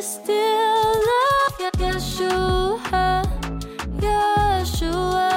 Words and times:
Still 0.00 0.94
love 1.10 1.72
Yeshua, 1.78 3.22
Yeshua. 4.02 5.30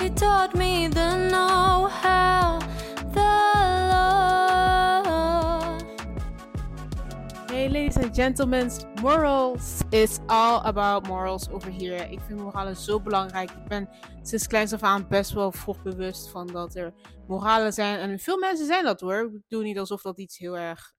He 0.00 0.08
taught 0.10 0.54
me 0.54 0.88
the 0.88 1.28
know-how, 1.30 2.58
the. 3.12 3.30
Hey 7.52 7.68
ladies 7.68 7.96
and 7.98 8.14
gentlemen, 8.14 8.70
morals 9.02 9.82
is 9.90 10.20
all 10.28 10.62
about 10.64 11.06
morals 11.06 11.50
over 11.50 11.70
here. 11.70 12.08
Ik 12.10 12.20
vind 12.26 12.40
moralen 12.40 12.76
zo 12.76 13.00
belangrijk. 13.00 13.50
Ik 13.50 13.68
ben 13.68 13.88
sinds 14.22 14.46
kleins 14.46 14.72
af 14.72 14.82
aan 14.82 15.08
best 15.08 15.32
wel 15.32 15.52
vroeg 15.52 15.82
bewust 15.82 16.28
van 16.28 16.46
dat 16.46 16.74
er 16.74 16.92
moralen 17.26 17.72
zijn. 17.72 17.98
En 17.98 18.18
veel 18.18 18.38
mensen 18.38 18.66
zijn 18.66 18.84
dat 18.84 19.00
hoor. 19.00 19.30
Ik 19.34 19.42
doe 19.48 19.62
niet 19.62 19.78
alsof 19.78 20.02
dat 20.02 20.18
iets 20.18 20.38
heel 20.38 20.58
erg 20.58 20.92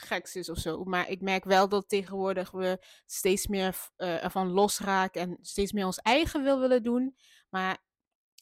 geks 0.00 0.36
is 0.36 0.48
of 0.48 0.58
zo. 0.58 0.84
Maar 0.84 1.08
ik 1.08 1.20
merk 1.20 1.44
wel 1.44 1.68
dat 1.68 1.88
tegenwoordig 1.88 2.50
we 2.50 2.84
steeds 3.06 3.46
meer 3.46 3.76
eh, 3.96 4.24
ervan 4.24 4.50
losraken 4.50 5.20
en 5.20 5.38
steeds 5.40 5.72
meer 5.72 5.86
ons 5.86 5.98
eigen 5.98 6.42
wil 6.42 6.60
willen 6.60 6.82
doen. 6.82 7.16
Maar 7.48 7.78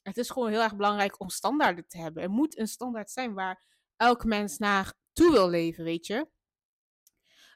het 0.03 0.16
is 0.16 0.30
gewoon 0.30 0.51
heel 0.51 0.63
erg 0.63 0.77
belangrijk 0.77 1.21
om 1.21 1.29
standaarden 1.29 1.87
te 1.89 1.99
hebben. 1.99 2.23
Er 2.23 2.30
moet 2.30 2.59
een 2.59 2.69
standaard 2.69 3.11
zijn 3.11 3.35
waar 3.35 3.65
elk 3.97 4.25
mens 4.25 4.59
naar 4.59 4.93
toe 5.13 5.30
wil 5.30 5.49
leven, 5.49 5.85
weet 5.85 6.07
je. 6.07 6.29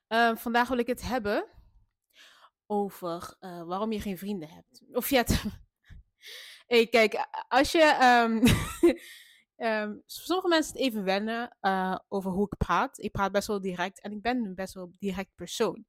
Ehm, 0.06 0.36
vandaag 0.36 0.68
wil 0.68 0.78
ik 0.78 0.86
het 0.86 1.02
hebben 1.02 1.46
over 2.66 3.36
eh, 3.38 3.62
waarom 3.62 3.92
je 3.92 4.00
geen 4.00 4.18
vrienden 4.18 4.48
hebt. 4.48 4.82
Of 4.92 5.10
ja, 5.10 5.24
hey, 6.66 6.86
kijk, 6.86 7.26
als 7.48 7.72
je. 7.72 7.82
ehm, 7.82 8.46
ehm, 9.60 9.96
sommige 10.06 10.48
mensen 10.48 10.72
het 10.72 10.82
even 10.82 11.04
wennen 11.04 11.56
eh, 11.60 11.98
over 12.08 12.30
hoe 12.30 12.46
ik 12.50 12.56
praat. 12.56 12.98
Ik 12.98 13.12
praat 13.12 13.32
best 13.32 13.46
wel 13.46 13.60
direct 13.60 14.00
en 14.00 14.12
ik 14.12 14.22
ben 14.22 14.44
een 14.44 14.54
best 14.54 14.74
wel 14.74 14.92
direct 14.98 15.34
persoon. 15.34 15.86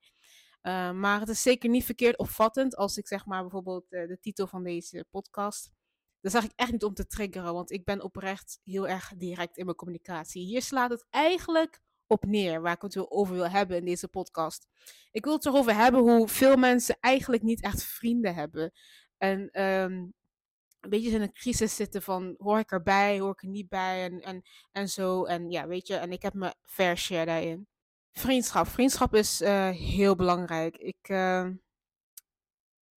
Eh, 0.62 0.92
maar 0.92 1.20
het 1.20 1.30
is 1.30 1.42
zeker 1.42 1.70
niet 1.70 1.86
verkeerd 1.86 2.18
opvattend 2.18 2.76
als 2.76 2.98
ik 2.98 3.08
zeg 3.08 3.26
maar 3.26 3.42
bijvoorbeeld 3.42 3.92
eh, 3.92 4.08
de 4.08 4.20
titel 4.20 4.48
van 4.48 4.64
deze 4.64 5.06
podcast. 5.12 5.72
Dat 6.20 6.32
zeg 6.32 6.44
ik 6.44 6.52
echt 6.56 6.72
niet 6.72 6.84
om 6.84 6.94
te 6.94 7.08
triggeren, 7.08 7.54
want 7.54 7.72
ik 7.72 7.86
ben 7.86 8.02
oprecht 8.02 8.60
heel 8.64 8.88
erg 8.88 9.14
direct 9.18 9.58
in 9.58 9.66
mijn 9.66 9.78
communicatie. 9.78 10.46
Hier 10.46 10.62
slaat 10.62 10.90
het 10.90 11.06
eigenlijk 11.10 11.82
op 12.08 12.26
neer 12.26 12.62
waar 12.62 12.74
ik 12.74 12.82
het 12.82 13.12
over 13.12 13.34
wil 13.34 13.50
hebben 13.50 13.78
in 13.78 13.86
deze 13.86 14.08
podcast. 14.08 14.68
Ik 15.12 15.24
wil 15.24 15.34
het 15.34 15.46
erover 15.46 15.76
hebben 15.76 16.02
hoe 16.02 16.28
veel 16.28 16.56
mensen 16.56 16.98
eigenlijk 17.00 17.44
niet 17.44 17.62
echt 17.62 17.84
vrienden 17.84 18.34
hebben. 18.36 18.72
En 19.18 19.50
ehm, 19.50 20.08
een 20.82 20.90
beetje 20.90 21.10
in 21.10 21.22
een 21.22 21.34
crisis 21.34 21.76
zitten 21.76 22.02
van 22.02 22.36
hoor 22.38 22.60
ik 22.60 22.72
erbij, 22.72 23.20
hoor 23.20 23.32
ik 23.32 23.42
er 23.42 23.48
niet 23.48 23.70
bij 23.70 24.04
en, 24.04 24.22
en, 24.22 24.42
en 24.72 24.90
zo. 24.90 25.26
En 25.26 25.50
ja, 25.52 25.68
weet 25.68 25.88
je, 25.88 25.96
en 25.96 26.12
ik 26.12 26.22
heb 26.22 26.34
mijn 26.34 26.54
fair 26.62 26.98
share 26.98 27.26
daarin. 27.26 27.68
Vriendschap. 28.12 28.68
Vriendschap 28.68 29.16
is 29.16 29.42
eh, 29.42 29.70
heel 29.70 30.16
belangrijk. 30.16 30.78
Ik, 30.78 30.98
eh, 31.02 31.50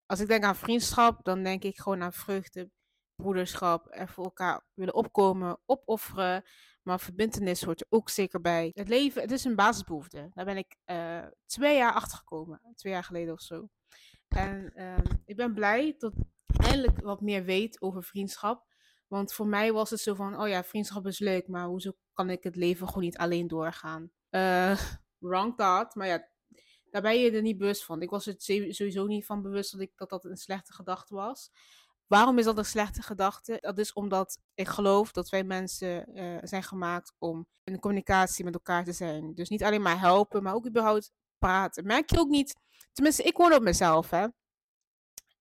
als 0.05 0.19
ik 0.19 0.27
denk 0.27 0.43
aan 0.43 0.55
vriendschap, 0.55 1.23
dan 1.23 1.43
denk 1.43 1.63
ik 1.63 1.77
gewoon 1.77 2.03
aan 2.03 2.13
vreugde, 2.13 2.69
broederschap, 3.15 3.87
er 3.89 4.09
voor 4.09 4.23
elkaar 4.23 4.65
willen 4.73 4.93
opkomen, 4.93 5.59
opofferen. 5.65 6.43
Maar 6.81 6.99
verbindenis 6.99 7.63
hoort 7.63 7.81
er 7.81 7.87
ook 7.89 8.09
zeker 8.09 8.41
bij. 8.41 8.71
Het 8.73 8.87
leven, 8.87 9.21
het 9.21 9.31
is 9.31 9.43
een 9.43 9.55
basisbehoefte. 9.55 10.29
Daar 10.33 10.45
ben 10.45 10.57
ik 10.57 10.75
eh, 10.83 11.25
twee 11.45 11.77
jaar 11.77 11.93
achter 11.93 12.17
gekomen. 12.17 12.61
Twee 12.75 12.93
jaar 12.93 13.03
geleden 13.03 13.33
of 13.33 13.41
zo. 13.41 13.69
En 14.27 14.73
ehm, 14.75 15.15
ik 15.25 15.35
ben 15.35 15.53
blij 15.53 15.95
dat 15.97 16.13
wat 17.03 17.21
meer 17.21 17.43
weet 17.43 17.81
over 17.81 18.03
vriendschap. 18.03 18.65
Want 19.07 19.33
voor 19.33 19.47
mij 19.47 19.73
was 19.73 19.89
het 19.89 19.99
zo 19.99 20.13
van, 20.13 20.41
oh 20.41 20.47
ja, 20.47 20.63
vriendschap 20.63 21.07
is 21.07 21.19
leuk, 21.19 21.47
maar 21.47 21.65
hoezo 21.65 21.91
kan 22.13 22.29
ik 22.29 22.43
het 22.43 22.55
leven 22.55 22.87
gewoon 22.87 23.03
niet 23.03 23.17
alleen 23.17 23.47
doorgaan? 23.47 24.11
Eh, 24.29 24.79
wrong 25.19 25.57
thought, 25.57 25.95
maar 25.95 26.07
ja, 26.07 26.27
daar 26.89 27.01
ben 27.01 27.19
je 27.19 27.31
er 27.31 27.41
niet 27.41 27.57
bewust 27.57 27.85
van. 27.85 28.01
Ik 28.01 28.09
was 28.09 28.25
het 28.25 28.43
sowieso 28.43 29.05
niet 29.05 29.25
van 29.25 29.41
bewust 29.41 29.71
dat 29.71 29.81
ik, 29.81 29.91
dat, 29.95 30.09
dat 30.09 30.25
een 30.25 30.37
slechte 30.37 30.73
gedachte 30.73 31.15
was. 31.15 31.51
Waarom 32.07 32.37
is 32.37 32.45
dat 32.45 32.57
een 32.57 32.65
slechte 32.65 33.01
gedachte? 33.01 33.57
Dat 33.61 33.77
is 33.77 33.93
omdat 33.93 34.39
ik 34.53 34.67
geloof 34.67 35.11
dat 35.11 35.29
wij 35.29 35.43
mensen 35.43 36.05
eh, 36.05 36.37
zijn 36.41 36.63
gemaakt 36.63 37.13
om 37.17 37.47
in 37.63 37.79
communicatie 37.79 38.43
met 38.43 38.53
elkaar 38.53 38.83
te 38.83 38.91
zijn. 38.91 39.33
Dus 39.35 39.49
niet 39.49 39.63
alleen 39.63 39.81
maar 39.81 39.99
helpen, 39.99 40.43
maar 40.43 40.53
ook 40.53 40.67
überhaupt 40.67 41.11
praten. 41.37 41.85
Merk 41.85 42.09
je 42.09 42.19
ook 42.19 42.29
niet, 42.29 42.55
tenminste, 42.91 43.23
ik 43.23 43.37
woon 43.37 43.53
op 43.53 43.61
mezelf, 43.61 44.09
hè. 44.09 44.27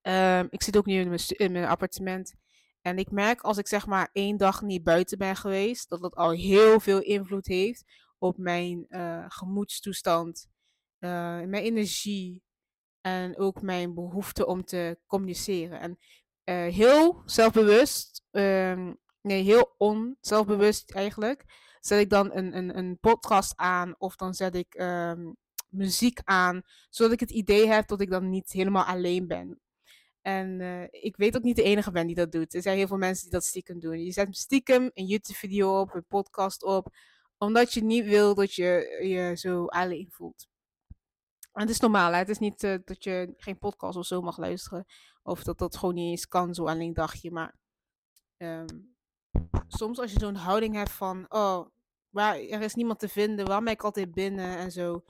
Ehm, 0.04 0.46
ik 0.50 0.62
zit 0.62 0.76
ook 0.76 0.86
nu 0.86 1.00
in 1.26 1.52
mijn, 1.52 1.64
appartement. 1.64 2.34
En 2.80 2.98
ik 2.98 3.10
merk 3.10 3.40
als 3.40 3.58
ik 3.58 3.66
zeg 3.66 3.86
maar 3.86 4.08
één 4.12 4.36
dag 4.36 4.62
niet 4.62 4.82
buiten 4.82 5.18
ben 5.18 5.36
geweest, 5.36 5.88
dat 5.88 6.00
dat 6.00 6.14
al 6.14 6.30
heel 6.30 6.80
veel 6.80 7.00
invloed 7.00 7.46
heeft 7.46 7.84
op 8.18 8.38
mijn 8.38 8.86
eh, 8.88 9.24
gemoedstoestand, 9.28 10.46
eh, 10.98 11.10
mijn 11.40 11.54
energie 11.62 12.42
en 13.00 13.38
ook 13.38 13.62
mijn 13.62 13.94
behoefte 13.94 14.46
om 14.46 14.64
te 14.64 14.98
communiceren. 15.06 15.80
En 15.80 15.98
eh, 16.44 16.74
heel 16.74 17.22
zelfbewust, 17.24 18.24
ehm, 18.30 18.92
nee, 19.20 19.42
heel 19.42 19.74
onzelfbewust 19.78 20.90
eigenlijk, 20.90 21.44
zet 21.80 22.00
ik 22.00 22.10
dan 22.10 22.36
een, 22.36 22.56
een, 22.56 22.78
een 22.78 22.98
podcast 22.98 23.56
aan 23.56 23.94
of 23.98 24.16
dan 24.16 24.34
zet 24.34 24.54
ik 24.54 24.74
ehm, 24.74 25.32
muziek 25.68 26.20
aan, 26.24 26.62
zodat 26.90 27.12
ik 27.12 27.20
het 27.20 27.30
idee 27.30 27.66
heb 27.66 27.88
dat 27.88 28.00
ik 28.00 28.10
dan 28.10 28.30
niet 28.30 28.52
helemaal 28.52 28.84
alleen 28.84 29.26
ben. 29.26 29.58
En 30.26 30.60
eh, 30.60 30.82
ik 30.90 31.16
weet 31.16 31.36
ook 31.36 31.42
niet 31.42 31.56
de 31.56 31.62
enige 31.62 31.90
ben 31.90 32.06
die 32.06 32.16
dat 32.16 32.32
doet. 32.32 32.54
Er 32.54 32.62
zijn 32.62 32.76
heel 32.76 32.86
veel 32.86 32.96
mensen 32.96 33.22
die 33.22 33.32
dat 33.32 33.44
stiekem 33.44 33.80
doen. 33.80 34.04
Je 34.04 34.12
zet 34.12 34.36
stiekem 34.36 34.90
een 34.94 35.06
YouTube-video 35.06 35.80
op, 35.80 35.94
een 35.94 36.06
podcast 36.06 36.62
op, 36.62 36.96
omdat 37.38 37.72
je 37.72 37.84
niet 37.84 38.04
wil 38.04 38.34
dat 38.34 38.54
je 38.54 38.98
je 39.02 39.36
zo 39.36 39.66
alleen 39.66 40.10
voelt. 40.10 40.48
En 41.52 41.60
het 41.60 41.70
is 41.70 41.80
normaal, 41.80 42.12
hè? 42.12 42.18
het 42.18 42.28
is 42.28 42.38
niet 42.38 42.62
eh, 42.62 42.74
dat 42.84 43.04
je 43.04 43.34
geen 43.36 43.58
podcast 43.58 43.96
of 43.98 44.06
zo 44.06 44.20
mag 44.20 44.38
luisteren. 44.38 44.84
Of 45.22 45.42
dat 45.42 45.58
dat 45.58 45.76
gewoon 45.76 45.94
niet 45.94 46.10
eens 46.10 46.28
kan, 46.28 46.54
zo 46.54 46.66
alleen 46.66 46.94
dagje. 46.94 47.30
Maar 47.30 47.56
ehm, 48.36 48.66
soms 49.68 49.98
als 49.98 50.12
je 50.12 50.18
zo'n 50.18 50.34
houding 50.34 50.74
hebt 50.74 50.92
van, 50.92 51.26
oh, 51.28 51.66
waar, 52.10 52.36
er 52.38 52.62
is 52.62 52.74
niemand 52.74 52.98
te 52.98 53.08
vinden, 53.08 53.46
waarom 53.46 53.64
ben 53.64 53.74
ik 53.74 53.82
altijd 53.82 54.10
binnen 54.14 54.56
en 54.58 54.70
zo. 54.72 55.04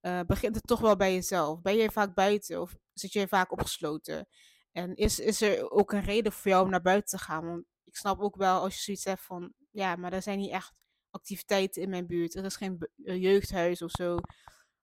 eh, 0.00 0.20
begint 0.26 0.54
het 0.54 0.66
toch 0.66 0.80
wel 0.80 0.96
bij 0.96 1.14
jezelf. 1.14 1.60
Ben 1.60 1.76
je 1.76 1.90
vaak 1.90 2.14
buiten 2.14 2.60
of 2.60 2.76
zit 2.92 3.12
je 3.12 3.28
vaak 3.28 3.52
opgesloten? 3.52 4.28
En 4.78 4.94
is, 4.94 5.18
is 5.18 5.40
er 5.40 5.70
ook 5.70 5.92
een 5.92 6.02
reden 6.02 6.32
voor 6.32 6.50
jou 6.50 6.64
om 6.64 6.70
naar 6.70 6.82
buiten 6.82 7.18
te 7.18 7.24
gaan? 7.24 7.46
Want 7.46 7.64
ik 7.84 7.96
snap 7.96 8.20
ook 8.20 8.36
wel 8.36 8.60
als 8.60 8.74
je 8.74 8.80
zoiets 8.80 9.04
hebt 9.04 9.22
van, 9.22 9.52
ja, 9.70 9.96
maar 9.96 10.12
er 10.12 10.22
zijn 10.22 10.38
niet 10.38 10.50
echt 10.50 10.72
activiteiten 11.10 11.82
in 11.82 11.90
mijn 11.90 12.06
buurt. 12.06 12.34
Er 12.34 12.44
is 12.44 12.56
geen 12.56 12.88
eh, 13.04 13.22
jeugdhuis 13.22 13.82
of 13.82 13.90
zo. 13.90 14.18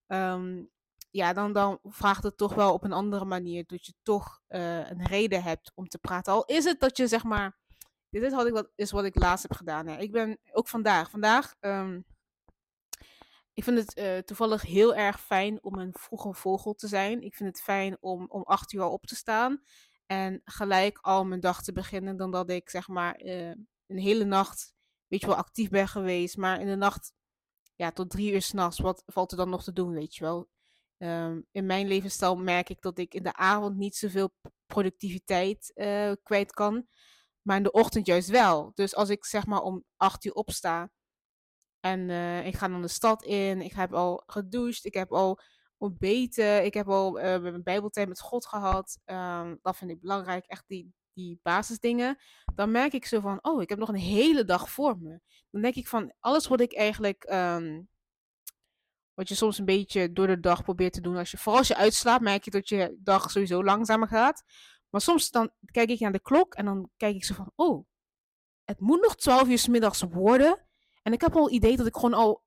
Ehm, 0.07 0.63
ja, 1.11 1.33
dan, 1.33 1.53
dan 1.53 1.79
vraagt 1.83 2.23
het 2.23 2.37
toch 2.37 2.53
wel 2.53 2.73
op 2.73 2.83
een 2.83 2.93
andere 2.93 3.25
manier 3.25 3.63
dat 3.65 3.85
je 3.85 3.93
toch 4.03 4.41
eh, 4.47 4.89
een 4.89 5.05
reden 5.05 5.43
hebt 5.43 5.71
om 5.75 5.87
te 5.87 5.97
praten. 5.97 6.33
Al 6.33 6.45
is 6.45 6.63
het 6.63 6.79
dat 6.79 6.97
je 6.97 7.07
zeg 7.07 7.23
maar, 7.23 7.57
dit 8.09 8.23
is 8.23 8.33
wat 8.33 8.47
ik, 8.47 8.53
wat, 8.53 8.71
is 8.75 8.91
wat 8.91 9.05
ik 9.05 9.19
laatst 9.19 9.47
heb 9.47 9.57
gedaan. 9.57 9.87
Hè. 9.87 9.97
Ik 9.97 10.11
ben 10.11 10.39
ook 10.51 10.67
vandaag, 10.67 11.09
vandaag, 11.09 11.53
ehm, 11.59 11.99
ik 13.55 13.63
vind 13.63 13.77
het 13.77 13.93
eh, 13.93 14.17
toevallig 14.17 14.61
heel 14.61 14.95
erg 14.95 15.21
fijn 15.21 15.63
om 15.63 15.75
een 15.75 15.93
vroege 15.93 16.33
vogel 16.33 16.73
te 16.73 16.87
zijn. 16.87 17.21
Ik 17.21 17.35
vind 17.35 17.49
het 17.49 17.61
fijn 17.61 17.97
om 17.99 18.25
om 18.27 18.41
acht 18.41 18.73
uur 18.73 18.81
al 18.81 18.91
op 18.91 19.05
te 19.05 19.15
staan 19.15 19.61
en 20.05 20.41
gelijk 20.43 20.97
al 20.97 21.25
mijn 21.25 21.39
dag 21.39 21.63
te 21.63 21.71
beginnen, 21.71 22.17
dan 22.17 22.31
dat 22.31 22.49
ik 22.49 22.69
zeg 22.69 22.87
maar 22.87 23.15
eh, 23.15 23.49
een 23.87 23.97
hele 23.97 24.23
nacht, 24.23 24.73
weet 25.07 25.21
je 25.21 25.27
wel, 25.27 25.35
actief 25.35 25.69
ben 25.69 25.87
geweest. 25.87 26.37
Maar 26.37 26.61
in 26.61 26.67
de 26.67 26.75
nacht, 26.75 27.13
ja, 27.75 27.91
tot 27.91 28.09
drie 28.09 28.33
uur 28.33 28.41
s'nachts, 28.41 28.79
wat 28.79 29.03
valt 29.05 29.31
er 29.31 29.37
dan 29.37 29.49
nog 29.49 29.63
te 29.63 29.73
doen, 29.73 29.93
weet 29.93 30.15
je 30.15 30.23
wel? 30.23 30.49
Ehm, 30.97 31.41
in 31.51 31.65
mijn 31.65 31.87
levensstijl 31.87 32.35
merk 32.35 32.69
ik 32.69 32.81
dat 32.81 32.97
ik 32.97 33.13
in 33.13 33.23
de 33.23 33.33
avond 33.33 33.77
niet 33.77 33.95
zoveel 33.95 34.33
productiviteit 34.65 35.71
eh, 35.73 36.11
kwijt 36.23 36.51
kan, 36.51 36.87
maar 37.41 37.57
in 37.57 37.63
de 37.63 37.71
ochtend 37.71 38.05
juist 38.05 38.29
wel. 38.29 38.71
Dus 38.73 38.95
als 38.95 39.09
ik 39.09 39.25
zeg 39.25 39.45
maar 39.45 39.61
om 39.61 39.83
acht 39.97 40.25
uur 40.25 40.33
opsta 40.33 40.91
en 41.79 42.09
eh, 42.09 42.45
ik 42.45 42.55
ga 42.55 42.67
dan 42.67 42.81
de 42.81 42.87
stad 42.87 43.23
in, 43.23 43.61
ik 43.61 43.73
heb 43.73 43.93
al 43.93 44.23
gedoucht, 44.25 44.85
ik 44.85 44.93
heb 44.93 45.11
al 45.11 45.39
ontbeten, 45.77 46.65
ik 46.65 46.73
heb 46.73 46.89
al 46.89 47.19
eh, 47.19 47.41
mijn 47.41 47.63
bijbeltijd 47.63 48.07
met 48.07 48.19
God 48.19 48.45
gehad. 48.45 48.99
Ehm, 49.05 49.55
dat 49.61 49.77
vind 49.77 49.91
ik 49.91 50.01
belangrijk, 50.01 50.45
echt 50.45 50.63
die, 50.67 50.93
die 51.13 51.39
basisdingen. 51.43 52.17
Dan 52.55 52.71
merk 52.71 52.93
ik 52.93 53.05
zo 53.05 53.19
van, 53.19 53.39
oh, 53.41 53.61
ik 53.61 53.69
heb 53.69 53.79
nog 53.79 53.89
een 53.89 53.95
hele 53.95 54.45
dag 54.45 54.69
voor 54.69 54.97
me. 54.99 55.19
Dan 55.51 55.61
denk 55.61 55.75
ik 55.75 55.87
van, 55.87 56.13
alles 56.19 56.47
wat 56.47 56.61
ik 56.61 56.75
eigenlijk... 56.75 57.23
ehm, 57.23 57.81
wat 59.13 59.29
je 59.29 59.35
soms 59.35 59.57
een 59.57 59.65
beetje 59.65 60.11
door 60.11 60.27
de 60.27 60.39
dag 60.39 60.63
probeert 60.63 60.93
te 60.93 61.01
doen. 61.01 61.17
Als 61.17 61.31
je, 61.31 61.37
vooral 61.37 61.57
als 61.59 61.67
je 61.67 61.75
uitslaapt, 61.75 62.23
merk 62.23 62.43
je 62.43 62.51
dat 62.51 62.69
je 62.69 62.97
dag 62.99 63.31
sowieso 63.31 63.63
langzamer 63.63 64.07
gaat. 64.07 64.43
Maar 64.89 65.01
soms 65.01 65.29
dan 65.31 65.51
kijk 65.71 65.89
ik 65.89 65.99
naar 65.99 66.11
de 66.11 66.21
klok 66.21 66.53
en 66.53 66.65
dan 66.65 66.89
kijk 66.97 67.15
ik 67.15 67.23
zo 67.23 67.33
van, 67.33 67.51
oh, 67.55 67.85
het 68.63 68.79
moet 68.79 69.01
nog 69.01 69.15
12 69.15 69.47
uur 69.47 69.57
's 69.57 69.67
middags 69.67 70.01
worden. 70.01 70.65
En 71.01 71.13
ik 71.13 71.21
heb 71.21 71.35
al 71.35 71.43
het 71.43 71.53
idee 71.53 71.77
dat 71.77 71.87
ik 71.87 71.95
gewoon 71.95 72.13
al 72.13 72.43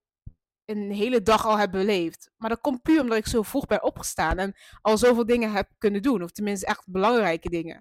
een 0.68 0.90
hele 0.90 1.22
dag 1.22 1.46
al 1.46 1.58
heb 1.58 1.70
beleefd. 1.70 2.30
Maar 2.36 2.50
dat 2.50 2.60
komt 2.60 2.82
puur 2.82 3.00
omdat 3.00 3.18
ik 3.18 3.26
zo 3.26 3.42
vroeg 3.42 3.66
ben 3.66 3.82
opgestaan 3.82 4.38
en 4.38 4.56
al 4.80 4.98
zoveel 4.98 5.26
dingen 5.26 5.52
heb 5.52 5.70
kunnen 5.78 6.02
doen. 6.02 6.22
Of 6.22 6.30
tenminste 6.30 6.66
echt 6.66 6.86
belangrijke 6.86 7.48
dingen. 7.48 7.80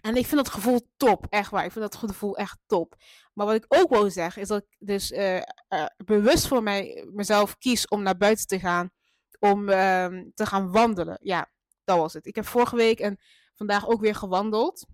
En 0.00 0.16
ik 0.16 0.26
vind 0.26 0.36
dat 0.36 0.54
gevoel 0.54 0.88
top, 0.96 1.26
echt 1.28 1.50
waar. 1.50 1.64
Ik 1.64 1.72
vind 1.72 1.84
dat 1.84 1.96
gevoel 2.10 2.36
echt 2.36 2.58
top. 2.66 2.96
Maar 3.34 3.46
wat 3.46 3.54
ik 3.54 3.64
ook 3.68 3.90
wil 3.90 4.10
zeggen, 4.10 4.42
is 4.42 4.48
dat 4.48 4.62
ik 4.62 4.76
dus 4.78 5.10
eh, 5.10 5.36
eh, 5.68 5.86
bewust 6.04 6.46
voor 6.46 6.62
mij, 6.62 7.08
mezelf 7.12 7.58
kies 7.58 7.88
om 7.88 8.02
naar 8.02 8.16
buiten 8.16 8.46
te 8.46 8.58
gaan. 8.58 8.90
om 9.38 9.68
ehm, 9.68 10.24
te 10.34 10.46
gaan 10.46 10.72
wandelen. 10.72 11.18
Ja, 11.22 11.50
dat 11.84 11.98
was 11.98 12.12
het. 12.12 12.26
Ik 12.26 12.34
heb 12.34 12.46
vorige 12.46 12.76
week 12.76 13.00
en 13.00 13.18
vandaag 13.54 13.88
ook 13.88 14.00
weer 14.00 14.14
gewandeld. 14.14 14.86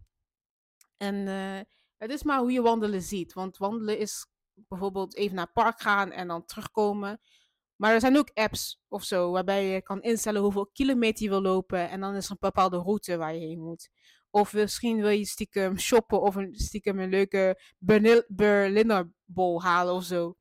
En 0.97 1.29
eh, 1.29 1.61
het 1.97 2.11
is 2.11 2.23
maar 2.23 2.39
hoe 2.39 2.53
je 2.53 2.63
wandelen 2.63 3.03
ziet. 3.03 3.33
Want 3.33 3.57
wandelen 3.57 3.99
is 3.99 4.27
bijvoorbeeld 4.55 5.17
even 5.17 5.35
naar 5.35 5.45
het 5.45 5.55
park 5.55 5.81
gaan 5.81 6.11
en 6.11 6.29
dan 6.29 6.45
terugkomen. 6.45 7.21
Maar 7.77 7.95
er 7.95 8.01
zijn 8.01 8.17
ook 8.17 8.31
apps 8.35 8.81
of 8.89 9.05
zo, 9.05 9.31
waarbij 9.31 9.67
je 9.67 9.83
kan 9.83 10.03
instellen 10.03 10.43
hoeveel 10.43 10.67
kilometer 10.67 11.25
je 11.25 11.31
wil 11.31 11.43
lopen. 11.43 11.91
En 11.91 12.01
dan 12.01 12.15
is 12.15 12.25
er 12.25 12.31
een 12.31 12.37
bepaalde 12.41 12.77
route 12.77 13.17
waar 13.17 13.35
je 13.35 13.41
heen 13.41 13.61
moet. 13.61 13.89
Of 14.31 14.53
misschien 14.53 15.01
wil 15.01 15.09
je 15.09 15.25
stiekem 15.25 15.79
shoppen 15.79 16.21
of 16.21 16.35
een, 16.35 16.55
stiekem 16.55 16.99
een 16.99 17.11
leuke 17.11 17.61
Berlin- 17.79 18.25
Berliner 18.29 19.13
bol 19.25 19.63
halen 19.63 19.95
of 19.95 20.05
zo. 20.05 20.37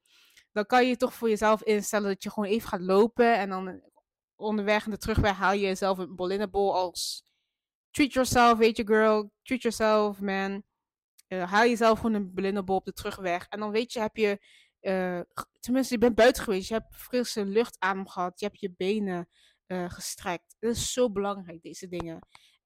Dan 0.52 0.66
kan 0.66 0.88
je 0.88 0.98
toch 0.98 1.14
voor 1.14 1.30
jezelf 1.30 1.64
instellen 1.64 2.08
dat 2.08 2.24
je 2.24 2.32
gewoon 2.32 2.50
even 2.50 2.70
gaat 2.70 2.82
lopen. 2.82 3.38
En 3.38 3.50
dan 3.50 3.82
onderweg 4.36 4.86
en 4.86 4.92
de 4.92 4.98
terugweg 4.98 5.36
haal 5.36 5.54
je 5.54 5.60
jezelf 5.60 5.98
een 5.98 6.16
Berliner 6.16 6.50
bol 6.50 6.76
als 6.76 7.24
treat 7.92 8.14
yourself, 8.14 8.58
weet 8.58 8.78
je 8.78 8.88
girl. 8.88 9.32
Treat 9.44 9.62
yourself, 9.62 10.20
man. 10.20 10.64
Eh, 11.32 11.52
haal 11.52 11.66
jezelf 11.66 12.00
gewoon 12.00 12.14
een 12.14 12.34
Berliner 12.34 12.64
bol 12.64 12.76
op 12.76 12.86
de 12.86 12.94
terugweg. 12.94 13.48
En 13.48 13.60
dan 13.60 13.72
weet 13.72 13.94
je, 13.94 14.00
heb 14.00 14.16
je 14.16 14.46
eh, 14.80 15.20
tenminste, 15.60 15.94
je 15.94 16.00
bent 16.00 16.16
buiten 16.16 16.44
geweest. 16.44 16.68
Je 16.68 16.74
hebt 16.74 16.96
frisse 16.96 17.46
luchtadem 17.46 18.08
gehad. 18.08 18.40
Je 18.40 18.46
hebt 18.46 18.60
je 18.60 18.74
benen 18.78 19.30
eh, 19.66 19.90
gestrekt. 19.90 20.56
Dat 20.60 20.76
is 20.76 20.94
zo 20.94 21.12
belangrijk, 21.12 21.62
deze 21.62 21.88
dingen. 21.88 22.20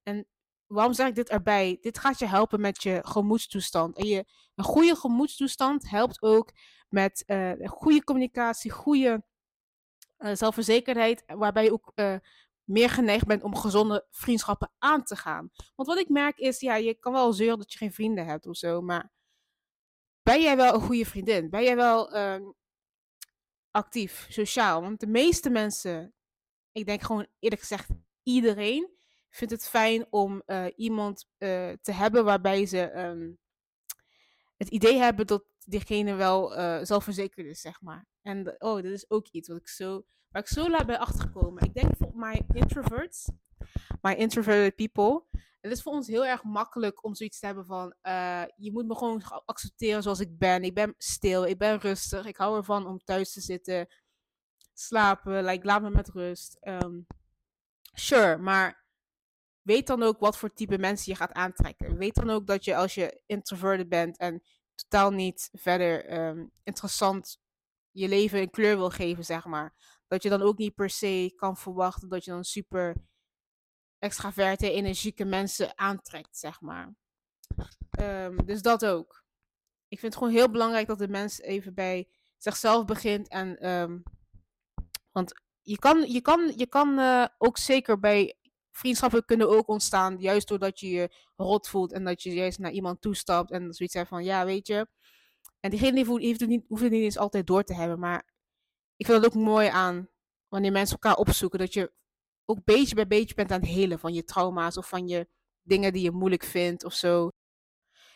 En 0.03 0.27
waarom 0.67 0.93
zeg 0.93 1.07
ik 1.07 1.15
dit 1.15 1.29
erbij? 1.29 1.77
Dit 1.81 1.97
gaat 1.97 2.19
je 2.19 2.25
helpen 2.25 2.61
met 2.61 2.83
je 2.83 2.99
gemoedstoestand. 3.03 3.97
En 3.97 4.05
je, 4.05 4.25
een 4.55 4.63
goede 4.63 4.95
gemoedstoestand 4.95 5.89
helpt 5.89 6.21
ook 6.21 6.51
met 6.89 7.23
goede 7.63 8.03
communicatie, 8.03 8.71
goede 8.71 9.23
zelfverzekerdheid. 10.17 11.23
Waarbij 11.25 11.63
je 11.63 11.71
ook 11.71 11.93
meer 12.65 12.89
geneigd 12.89 13.25
bent 13.25 13.43
om 13.43 13.55
gezonde 13.55 14.07
vriendschappen 14.11 14.71
aan 14.77 15.03
te 15.03 15.15
gaan. 15.15 15.49
Want 15.75 15.89
wat 15.89 15.97
ik 15.97 16.09
merk 16.09 16.37
is, 16.37 16.59
ja, 16.59 16.75
je 16.75 16.93
kan 16.93 17.13
wel 17.13 17.33
zeuren 17.33 17.57
dat 17.57 17.71
je 17.71 17.77
geen 17.77 17.93
vrienden 17.93 18.25
hebt 18.25 18.47
of 18.47 18.57
zo, 18.57 18.81
maar 18.81 19.11
ben 20.21 20.41
jij 20.41 20.55
wel 20.55 20.73
een 20.73 20.81
goede 20.81 21.05
vriendin? 21.05 21.49
Ben 21.49 21.63
jij 21.63 21.75
wel 21.75 22.13
ehm, 22.13 22.43
actief, 23.71 24.25
sociaal? 24.29 24.81
Want 24.81 24.99
de 24.99 25.07
meeste 25.07 25.49
mensen, 25.49 26.13
ik 26.71 26.85
denk 26.85 27.01
gewoon 27.01 27.27
eerlijk 27.39 27.61
gezegd 27.61 27.89
iedereen, 28.23 28.95
vindt 29.29 29.53
het 29.53 29.67
fijn 29.67 30.05
om 30.09 30.41
eh, 30.45 30.65
iemand 30.75 31.27
eh, 31.37 31.71
te 31.81 31.91
hebben 31.91 32.25
waarbij 32.25 32.65
ze 32.65 32.81
ehm, 32.81 33.31
het 34.57 34.69
idee 34.69 34.97
hebben 34.97 35.27
dat 35.27 35.43
diegene 35.65 36.13
wel 36.13 36.55
eh, 36.55 36.79
zelfverzekerd 36.83 37.47
is, 37.47 37.61
zeg 37.61 37.81
maar. 37.81 38.07
En 38.21 38.55
oh, 38.61 38.75
dat 38.75 38.91
is 38.91 39.09
ook 39.09 39.27
iets 39.27 39.47
wat 39.47 39.57
ik 39.57 39.67
zo, 39.67 40.05
waar 40.35 40.43
ik 40.43 40.49
zo 40.49 40.69
laat 40.69 40.85
ben 40.85 40.99
achtergekomen. 40.99 41.63
Ik 41.63 41.73
denk 41.73 41.97
voor 41.97 42.11
my 42.13 42.41
introverts, 42.53 43.29
my 44.01 44.13
introverted 44.13 44.75
people, 44.75 45.23
het 45.61 45.71
is 45.71 45.81
voor 45.81 45.93
ons 45.93 46.07
heel 46.07 46.25
erg 46.25 46.43
makkelijk 46.43 47.03
om 47.03 47.15
zoiets 47.15 47.39
te 47.39 47.45
hebben 47.45 47.65
van, 47.65 47.95
eh, 48.01 48.43
je 48.55 48.71
moet 48.71 48.85
me 48.85 48.95
gewoon 48.95 49.23
accepteren 49.45 50.03
zoals 50.03 50.19
ik 50.19 50.37
ben. 50.37 50.63
Ik 50.63 50.73
ben 50.73 50.93
stil, 50.97 51.45
ik 51.45 51.57
ben 51.57 51.79
rustig, 51.79 52.25
ik 52.25 52.37
hou 52.37 52.57
ervan 52.57 52.87
om 52.87 52.99
thuis 53.03 53.33
te 53.33 53.41
zitten, 53.41 53.87
slapen, 54.73 55.43
like, 55.43 55.65
laat 55.65 55.81
me 55.81 55.89
met 55.89 56.09
rust. 56.09 56.57
Ehm, 56.59 56.99
sure, 57.93 58.37
maar 58.37 58.85
weet 59.61 59.87
dan 59.87 60.03
ook 60.03 60.19
wat 60.19 60.37
voor 60.37 60.53
type 60.53 60.77
mensen 60.77 61.11
je 61.11 61.17
gaat 61.17 61.33
aantrekken. 61.33 61.97
Weet 61.97 62.15
dan 62.15 62.29
ook 62.29 62.47
dat 62.47 62.65
je 62.65 62.75
als 62.75 62.93
je 62.93 63.21
introverted 63.25 63.89
bent 63.89 64.17
en 64.17 64.43
totaal 64.75 65.11
niet 65.11 65.49
verder 65.53 66.05
ehm, 66.05 66.45
interessant 66.63 67.43
je 67.95 68.07
leven 68.07 68.39
een 68.39 68.49
kleur 68.49 68.77
wil 68.77 68.89
geven, 68.89 69.25
zeg 69.25 69.45
maar. 69.45 69.73
Dat 70.15 70.23
je 70.23 70.29
dan 70.29 70.41
ook 70.41 70.57
niet 70.57 70.75
per 70.75 70.89
se 70.89 71.33
kan 71.35 71.57
verwachten 71.57 72.09
dat 72.09 72.25
je 72.25 72.31
dan 72.31 72.43
super 72.43 72.95
extraverte, 73.99 74.71
energieke 74.71 75.25
mensen 75.25 75.77
aantrekt, 75.77 76.37
zeg 76.37 76.61
maar. 76.61 76.95
Ehm, 77.89 78.45
dus 78.45 78.61
dat 78.61 78.85
ook. 78.85 79.23
Ik 79.87 79.99
vind 79.99 80.13
het 80.13 80.23
gewoon 80.23 80.37
heel 80.37 80.51
belangrijk 80.51 80.87
dat 80.87 80.97
de 80.97 81.07
mens 81.07 81.41
even 81.41 81.73
bij 81.73 82.09
zichzelf 82.37 82.85
begint. 82.85 83.27
En, 83.27 83.57
ehm, 83.57 83.99
want 85.11 85.33
je 85.61 85.79
kan, 85.79 86.11
je 86.11 86.21
kan, 86.21 86.53
je 86.55 86.67
kan 86.67 86.99
eh, 86.99 87.25
ook 87.37 87.57
zeker 87.57 87.99
bij 87.99 88.37
vriendschappen 88.71 89.25
kunnen 89.25 89.49
ook 89.49 89.67
ontstaan. 89.67 90.17
Juist 90.19 90.47
doordat 90.47 90.79
je 90.79 90.89
je 90.89 91.15
rot 91.35 91.67
voelt 91.67 91.91
en 91.91 92.03
dat 92.03 92.23
je 92.23 92.33
juist 92.33 92.59
naar 92.59 92.71
iemand 92.71 93.01
toestapt 93.01 93.51
en 93.51 93.73
zoiets 93.73 93.95
zegt 93.95 94.09
van 94.09 94.23
ja, 94.23 94.45
weet 94.45 94.67
je. 94.67 94.87
En 95.59 95.69
diegene 95.69 95.95
die 95.95 96.05
voelt, 96.05 96.21
heeft 96.21 96.39
het 96.39 96.49
niet, 96.49 96.65
hoeft 96.67 96.81
het 96.81 96.91
niet 96.91 97.03
eens 97.03 97.17
altijd 97.17 97.47
door 97.47 97.63
te 97.63 97.73
hebben. 97.73 97.99
Maar 97.99 98.33
ik 98.95 99.05
vind 99.05 99.23
het 99.23 99.35
ook 99.35 99.41
mooi 99.41 99.67
aan 99.67 100.09
wanneer 100.47 100.71
mensen 100.71 100.97
elkaar 101.01 101.17
opzoeken. 101.17 101.59
Dat 101.59 101.73
je 101.73 101.93
ook 102.45 102.63
beetje 102.63 102.95
bij 102.95 103.07
beetje 103.07 103.35
bent 103.35 103.51
aan 103.51 103.59
het 103.59 103.69
helen 103.69 103.99
van 103.99 104.13
je 104.13 104.23
trauma's 104.23 104.77
of 104.77 104.87
van 104.87 105.07
je 105.07 105.27
dingen 105.61 105.93
die 105.93 106.03
je 106.03 106.11
moeilijk 106.11 106.43
vindt 106.43 106.83
of 106.83 106.93
zo. 106.93 107.29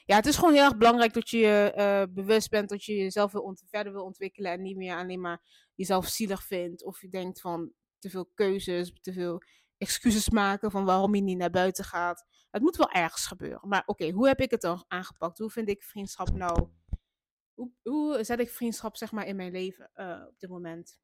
Ja, 0.05 0.15
het 0.15 0.25
is 0.25 0.35
gewoon 0.35 0.53
heel 0.53 0.63
erg 0.63 0.77
belangrijk 0.77 1.13
dat 1.13 1.29
je 1.29 1.37
je 1.37 1.71
eh, 1.71 2.03
bewust 2.09 2.49
bent 2.49 2.69
dat 2.69 2.83
je 2.83 2.95
jezelf 2.95 3.31
wil 3.31 3.57
verder 3.69 3.93
wil 3.93 4.03
ontwikkelen 4.03 4.51
en 4.51 4.61
niet 4.61 4.77
meer 4.77 4.95
alleen 4.95 5.21
maar 5.21 5.41
jezelf 5.75 6.07
zielig 6.07 6.43
vindt. 6.43 6.83
Of 6.83 7.01
je 7.01 7.09
denkt 7.09 7.41
van 7.41 7.71
te 7.99 8.09
veel 8.09 8.31
keuzes, 8.33 8.93
te 9.01 9.13
veel 9.13 9.41
excuses 9.77 10.29
maken 10.29 10.71
van 10.71 10.85
waarom 10.85 11.15
je 11.15 11.21
niet 11.21 11.37
naar 11.37 11.49
buiten 11.49 11.83
gaat. 11.83 12.25
Het 12.51 12.61
moet 12.61 12.75
wel 12.75 12.91
ergens 12.91 13.25
gebeuren. 13.25 13.67
Maar 13.67 13.83
oké, 13.85 14.09
hoe 14.09 14.27
heb 14.27 14.39
ik 14.39 14.51
het 14.51 14.61
dan 14.61 14.85
aangepakt? 14.87 15.37
Hoe 15.37 15.49
vind 15.49 15.69
ik 15.69 15.83
vriendschap 15.83 16.31
nou? 16.31 16.69
Hoe, 17.59 17.71
hoe 17.83 18.23
zet 18.23 18.39
ik 18.39 18.49
vriendschap 18.49 18.95
zeg 18.95 19.11
maar 19.11 19.27
in 19.27 19.35
mijn 19.35 19.51
leven 19.51 19.89
eh, 19.93 20.23
op 20.27 20.39
dit 20.39 20.49
moment? 20.49 20.99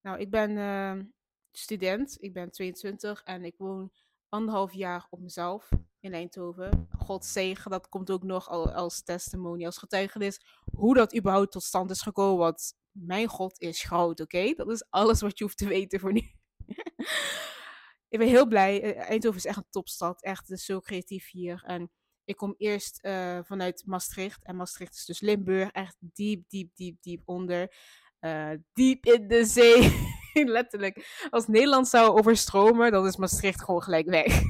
Nou, 0.00 0.18
ik 0.18 0.30
ben 0.30 0.58
eh, 0.58 1.04
student, 1.50 2.16
ik 2.20 2.32
ben 2.32 2.50
22 2.50 3.22
en 3.22 3.44
ik 3.44 3.54
woon 3.56 3.92
anderhalf 4.28 4.72
jaar 4.72 5.06
op 5.10 5.20
mezelf 5.20 5.68
in 6.00 6.14
Eindhoven. 6.14 6.88
God 6.98 7.24
zegen, 7.24 7.70
dat 7.70 7.88
komt 7.88 8.10
ook 8.10 8.22
nog 8.22 8.48
al, 8.48 8.72
als 8.72 9.02
testimony, 9.02 9.64
als 9.64 9.78
getuigenis, 9.78 10.40
hoe 10.74 10.94
dat 10.94 11.16
überhaupt 11.16 11.52
tot 11.52 11.62
stand 11.62 11.90
is 11.90 12.00
gekomen. 12.00 12.38
Want 12.38 12.74
mijn 12.90 13.28
God 13.28 13.60
is 13.60 13.82
groot, 13.82 14.20
oké? 14.20 14.52
Dat 14.52 14.70
is 14.70 14.90
alles 14.90 15.20
wat 15.20 15.38
je 15.38 15.44
hoeft 15.44 15.58
te 15.58 15.68
weten 15.68 16.00
voor 16.00 16.12
nu. 16.12 16.20
ik 18.12 18.18
ben 18.18 18.28
heel 18.28 18.46
blij. 18.46 18.82
Eh, 18.82 19.08
Eindhoven 19.08 19.38
is 19.38 19.46
echt 19.46 19.56
een 19.56 19.70
topstad. 19.70 20.22
Echt, 20.22 20.60
zo 20.60 20.80
creatief 20.80 21.30
hier. 21.30 21.62
En 21.64 21.90
ik 22.28 22.36
kom 22.36 22.54
eerst 22.58 22.98
eh, 23.02 23.38
vanuit 23.42 23.82
Maastricht. 23.86 24.44
En 24.44 24.56
Maastricht 24.56 24.94
is 24.94 25.04
dus 25.04 25.20
Limburg. 25.20 25.70
Echt 25.70 25.96
diep, 26.00 26.48
diep, 26.48 26.76
diep, 26.76 27.02
diep 27.02 27.22
onder. 27.24 27.74
Eh, 28.18 28.50
diep 28.72 29.06
in 29.06 29.28
de 29.28 29.44
zee. 29.44 29.92
Letterlijk. 30.58 31.26
Als 31.30 31.46
Nederland 31.46 31.88
zou 31.88 32.18
overstromen, 32.18 32.92
dan 32.92 33.06
is 33.06 33.16
Maastricht 33.16 33.64
gewoon 33.64 33.82
gelijk 33.82 34.08
weg. 34.08 34.42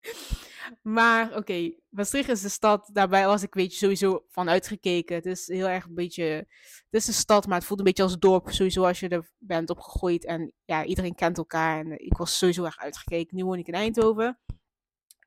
maar 0.82 1.36
oké, 1.36 1.72
Maastricht 1.88 2.28
is 2.28 2.42
de 2.42 2.48
stad. 2.48 2.90
Daarbij 2.92 3.26
was 3.26 3.42
ik 3.42 3.54
weet 3.54 3.72
je, 3.72 3.78
sowieso 3.78 4.24
van 4.28 4.48
uitgekeken. 4.48 5.16
Het 5.16 5.26
is 5.26 5.46
heel 5.46 5.68
erg 5.68 5.84
een 5.84 5.94
beetje. 5.94 6.24
Het 6.24 7.00
is 7.00 7.06
een 7.06 7.12
stad, 7.12 7.46
maar 7.46 7.58
het 7.58 7.66
voelt 7.66 7.78
een 7.78 7.84
beetje 7.84 8.02
als 8.02 8.18
dorp. 8.18 8.50
Sowieso 8.50 8.84
als 8.84 9.00
je 9.00 9.08
er 9.08 9.30
bent 9.38 9.70
opgegroeid. 9.70 10.24
En 10.24 10.52
ja, 10.64 10.84
iedereen 10.84 11.14
kent 11.14 11.38
elkaar. 11.38 11.78
En 11.78 12.04
ik 12.04 12.16
was 12.16 12.38
sowieso 12.38 12.64
erg 12.64 12.78
uitgekeken. 12.78 13.36
Nu 13.36 13.44
woon 13.44 13.58
ik 13.58 13.68
in 13.68 13.74
Eindhoven. 13.74 14.38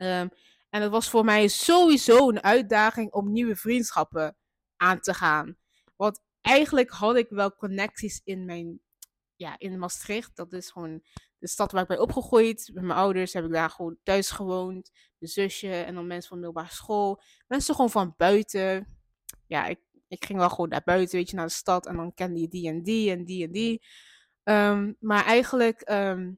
Ehm, 0.02 0.28
en 0.72 0.82
het 0.82 0.92
was 0.92 1.10
voor 1.10 1.26
mij 1.26 1.48
sowieso 1.48 2.30
een 2.30 2.44
uitdaging 2.44 3.12
om 3.12 3.32
nieuwe 3.32 3.56
vriendschappen 3.56 4.38
aan 4.78 5.00
te 5.00 5.14
gaan. 5.14 5.58
Want 5.96 6.24
eigenlijk 6.42 6.90
had 6.90 7.16
ik 7.16 7.30
wel 7.30 7.56
connecties 7.56 8.22
in 8.24 8.46
mijn, 8.46 8.80
ja, 9.36 9.56
in 9.58 9.80
Maastricht. 9.80 10.36
Dat 10.36 10.54
is 10.54 10.72
gewoon 10.72 11.04
de 11.38 11.48
stad 11.48 11.72
waar 11.72 11.82
ik 11.82 11.88
ben 11.88 12.02
opgegroeid. 12.02 12.72
Met 12.74 12.84
mijn 12.84 13.00
ouders 13.00 13.34
heb 13.34 13.46
ik 13.46 13.52
daar 13.52 13.70
gewoon 13.70 13.98
thuis 14.04 14.30
gewoond. 14.30 14.92
Mijn 15.18 15.32
zusje 15.32 15.74
en 15.74 15.96
dan 15.96 16.08
mensen 16.08 16.30
van 16.30 16.38
de 16.38 16.46
middelbare 16.46 16.76
school. 16.76 17.22
Mensen 17.48 17.76
gewoon 17.76 17.92
van 17.92 18.14
buiten. 18.18 18.98
Ja, 19.48 19.66
ik, 19.66 19.80
ik 20.08 20.26
ging 20.26 20.40
wel 20.40 20.50
gewoon 20.50 20.70
naar 20.70 20.84
buiten, 20.86 21.18
weet 21.18 21.30
je, 21.30 21.36
naar 21.36 21.48
de 21.48 21.52
stad. 21.52 21.88
En 21.88 21.96
dan 21.96 22.14
kende 22.14 22.40
je 22.40 22.48
die 22.48 22.68
en 22.68 22.84
die 22.84 23.12
en 23.12 23.26
die 23.26 23.46
en 23.46 23.52
die. 23.52 23.86
Ehm, 24.44 24.94
maar 25.00 25.26
eigenlijk 25.26 25.82
ehm, 25.82 26.32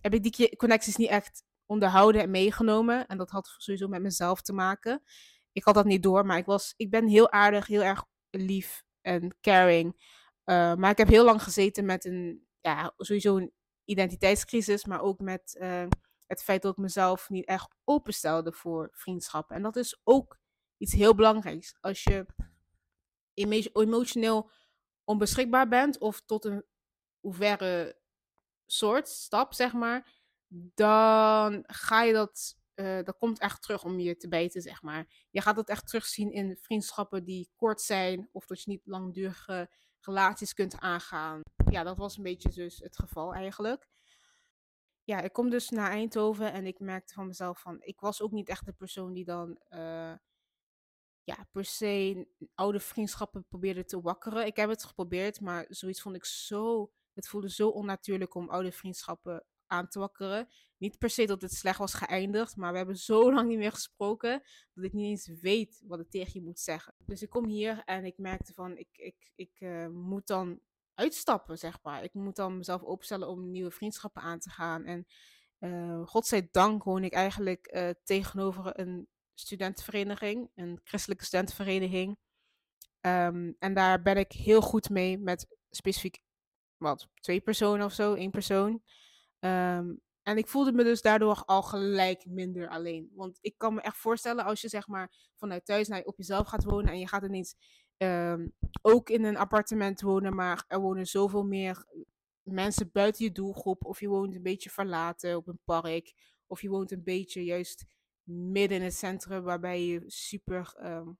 heb 0.00 0.14
ik 0.14 0.22
die 0.22 0.56
connecties 0.56 0.96
niet 0.96 1.08
echt 1.08 1.44
onderhouden 1.66 2.20
en 2.20 2.30
meegenomen. 2.30 3.06
En 3.06 3.18
dat 3.18 3.30
had 3.30 3.54
sowieso 3.58 3.88
met 3.88 4.02
mezelf 4.02 4.42
te 4.42 4.52
maken. 4.52 5.02
Ik 5.52 5.64
had 5.64 5.74
dat 5.74 5.84
niet 5.84 6.02
door, 6.02 6.26
maar 6.26 6.38
ik, 6.38 6.46
was, 6.46 6.74
ik 6.76 6.90
ben 6.90 7.06
heel 7.06 7.30
aardig, 7.30 7.66
heel 7.66 7.82
erg 7.82 8.04
lief 8.30 8.84
en 9.00 9.36
caring. 9.40 10.14
Uh, 10.44 10.74
maar 10.74 10.90
ik 10.90 10.98
heb 10.98 11.08
heel 11.08 11.24
lang 11.24 11.42
gezeten 11.42 11.84
met 11.84 12.04
een, 12.04 12.46
ja, 12.60 12.92
sowieso 12.96 13.36
een 13.36 13.52
identiteitscrisis, 13.84 14.84
maar 14.84 15.00
ook 15.00 15.20
met 15.20 15.56
uh, 15.60 15.86
het 16.26 16.42
feit 16.42 16.62
dat 16.62 16.72
ik 16.72 16.78
mezelf 16.78 17.28
niet 17.28 17.46
echt 17.46 17.74
openstelde 17.84 18.52
voor 18.52 18.88
vriendschappen. 18.92 19.56
En 19.56 19.62
dat 19.62 19.76
is 19.76 20.00
ook 20.04 20.38
iets 20.76 20.92
heel 20.92 21.14
belangrijks. 21.14 21.76
Als 21.80 22.02
je 22.02 22.26
emo 23.34 23.60
emotioneel 23.72 24.50
onbeschikbaar 25.04 25.68
bent, 25.68 25.98
of 25.98 26.20
tot 26.20 26.44
een 26.44 26.64
hoeverre 27.20 27.98
soort 28.66 29.08
stap, 29.08 29.54
zeg 29.54 29.72
maar, 29.72 30.15
dan 30.48 31.64
ga 31.66 32.02
je 32.02 32.12
dat, 32.12 32.56
uh, 32.74 33.02
dat 33.02 33.16
komt 33.18 33.38
echt 33.38 33.62
terug 33.62 33.84
om 33.84 33.98
je 33.98 34.16
te 34.16 34.28
bijten, 34.28 34.62
zeg 34.62 34.82
maar. 34.82 35.26
Je 35.30 35.40
gaat 35.40 35.56
dat 35.56 35.68
echt 35.68 35.86
terugzien 35.86 36.32
in 36.32 36.56
vriendschappen 36.56 37.24
die 37.24 37.50
kort 37.56 37.80
zijn, 37.80 38.28
of 38.32 38.46
dat 38.46 38.62
je 38.62 38.70
niet 38.70 38.86
langdurige 38.86 39.70
relaties 40.00 40.54
kunt 40.54 40.78
aangaan. 40.78 41.40
Ja, 41.70 41.82
dat 41.82 41.96
was 41.96 42.16
een 42.16 42.22
beetje 42.22 42.48
dus 42.48 42.78
het 42.78 42.98
geval 42.98 43.34
eigenlijk. 43.34 43.88
Ja, 45.04 45.20
ik 45.20 45.32
kom 45.32 45.50
dus 45.50 45.68
naar 45.68 45.90
Eindhoven 45.90 46.52
en 46.52 46.66
ik 46.66 46.80
merkte 46.80 47.14
van 47.14 47.26
mezelf 47.26 47.60
van, 47.60 47.76
ik 47.80 48.00
was 48.00 48.22
ook 48.22 48.30
niet 48.30 48.48
echt 48.48 48.64
de 48.64 48.72
persoon 48.72 49.12
die 49.12 49.24
dan 49.24 49.58
uh, 49.70 50.14
ja, 51.22 51.46
per 51.52 51.64
se 51.64 52.26
oude 52.54 52.80
vriendschappen 52.80 53.44
probeerde 53.48 53.84
te 53.84 54.00
wakkeren. 54.00 54.46
Ik 54.46 54.56
heb 54.56 54.68
het 54.68 54.84
geprobeerd, 54.84 55.40
maar 55.40 55.66
zoiets 55.68 56.00
vond 56.00 56.16
ik 56.16 56.24
zo, 56.24 56.92
het 57.12 57.28
voelde 57.28 57.50
zo 57.50 57.68
onnatuurlijk 57.68 58.34
om 58.34 58.48
oude 58.48 58.72
vriendschappen 58.72 59.44
aan 59.66 59.88
te 59.88 59.98
wakkeren. 59.98 60.48
Niet 60.78 60.98
per 60.98 61.10
se 61.10 61.26
dat 61.26 61.42
het 61.42 61.52
slecht 61.52 61.78
was 61.78 61.94
geëindigd, 61.94 62.56
maar 62.56 62.70
we 62.72 62.78
hebben 62.78 62.96
zo 63.10 63.32
lang 63.32 63.48
niet 63.48 63.58
meer 63.58 63.72
gesproken 63.72 64.42
dat 64.74 64.84
ik 64.84 64.92
niet 64.92 65.06
eens 65.06 65.40
weet 65.40 65.82
wat 65.86 66.00
ik 66.00 66.10
tegen 66.10 66.32
je 66.32 66.46
moet 66.46 66.60
zeggen. 66.60 66.94
Dus 66.98 67.22
ik 67.22 67.30
kom 67.30 67.46
hier 67.46 67.82
en 67.84 68.04
ik 68.04 68.18
merkte 68.18 68.52
van 68.52 68.76
ik, 68.76 68.88
ik, 68.92 69.32
ik 69.34 69.60
uh, 69.60 69.88
moet 69.88 70.26
dan 70.26 70.60
uitstappen, 70.94 71.58
zeg 71.58 71.78
maar. 71.82 72.04
Ik 72.04 72.14
moet 72.14 72.36
dan 72.36 72.56
mezelf 72.56 72.82
openstellen 72.82 73.28
om 73.28 73.50
nieuwe 73.50 73.70
vriendschappen 73.70 74.22
aan 74.22 74.38
te 74.38 74.50
gaan. 74.50 74.84
En 74.84 75.06
uh, 75.60 76.06
godzijdank 76.06 76.84
woon 76.84 77.04
ik 77.04 77.12
eigenlijk 77.12 77.68
uh, 77.72 77.90
tegenover 78.04 78.80
een 78.80 79.08
studentenvereniging, 79.34 80.50
een 80.54 80.80
christelijke 80.84 81.24
studentenvereniging. 81.24 82.18
Um, 83.00 83.56
en 83.58 83.74
daar 83.74 84.02
ben 84.02 84.16
ik 84.16 84.32
heel 84.32 84.60
goed 84.60 84.90
mee 84.90 85.18
met 85.18 85.56
specifiek 85.70 86.22
wat, 86.76 87.08
twee 87.14 87.40
personen 87.40 87.86
of 87.86 87.92
zo, 87.92 88.14
één 88.14 88.30
persoon. 88.30 88.82
Um, 89.40 90.00
en 90.22 90.36
ik 90.36 90.48
voelde 90.48 90.72
me 90.72 90.84
dus 90.84 91.02
daardoor 91.02 91.42
al 91.44 91.62
gelijk 91.62 92.26
minder 92.26 92.68
alleen. 92.68 93.10
Want 93.14 93.38
ik 93.40 93.54
kan 93.56 93.74
me 93.74 93.80
echt 93.80 93.96
voorstellen 93.96 94.44
als 94.44 94.60
je 94.60 94.68
zeg 94.68 94.86
maar 94.86 95.30
vanuit 95.34 95.64
thuis 95.64 95.88
naar 95.88 96.02
op 96.02 96.16
jezelf 96.16 96.48
gaat 96.48 96.64
wonen 96.64 96.92
en 96.92 96.98
je 96.98 97.08
gaat 97.08 97.24
ineens 97.24 97.54
um, 97.96 98.52
ook 98.82 99.10
in 99.10 99.24
een 99.24 99.36
appartement 99.36 100.00
wonen, 100.00 100.34
maar 100.34 100.64
er 100.68 100.80
wonen 100.80 101.06
zoveel 101.06 101.44
meer 101.44 101.86
mensen 102.42 102.90
buiten 102.92 103.24
je 103.24 103.32
doelgroep. 103.32 103.84
Of 103.84 104.00
je 104.00 104.08
woont 104.08 104.34
een 104.34 104.42
beetje 104.42 104.70
verlaten 104.70 105.36
op 105.36 105.48
een 105.48 105.60
park. 105.64 106.14
Of 106.46 106.62
je 106.62 106.68
woont 106.68 106.92
een 106.92 107.04
beetje 107.04 107.44
juist 107.44 107.84
midden 108.22 108.76
in 108.76 108.84
het 108.84 108.94
centrum 108.94 109.42
waarbij 109.42 109.86
je 109.86 110.02
super 110.06 110.74
um, 110.82 111.18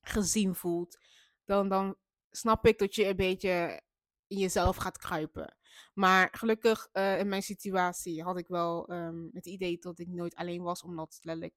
gezien 0.00 0.54
voelt. 0.54 0.98
Dan, 1.44 1.68
dan 1.68 1.96
snap 2.30 2.66
ik 2.66 2.78
dat 2.78 2.94
je 2.94 3.06
een 3.06 3.16
beetje 3.16 3.82
in 4.26 4.38
jezelf 4.38 4.76
gaat 4.76 4.98
kruipen. 4.98 5.56
Maar 5.94 6.28
gelukkig 6.32 6.88
uh, 6.92 7.18
in 7.18 7.28
mijn 7.28 7.42
situatie 7.42 8.22
had 8.22 8.38
ik 8.38 8.48
wel 8.48 8.92
um, 8.92 9.30
het 9.32 9.46
idee 9.46 9.78
dat 9.78 9.98
ik 9.98 10.08
nooit 10.08 10.34
alleen 10.34 10.62
was, 10.62 10.82
omdat 10.82 11.18
letterlijk 11.20 11.54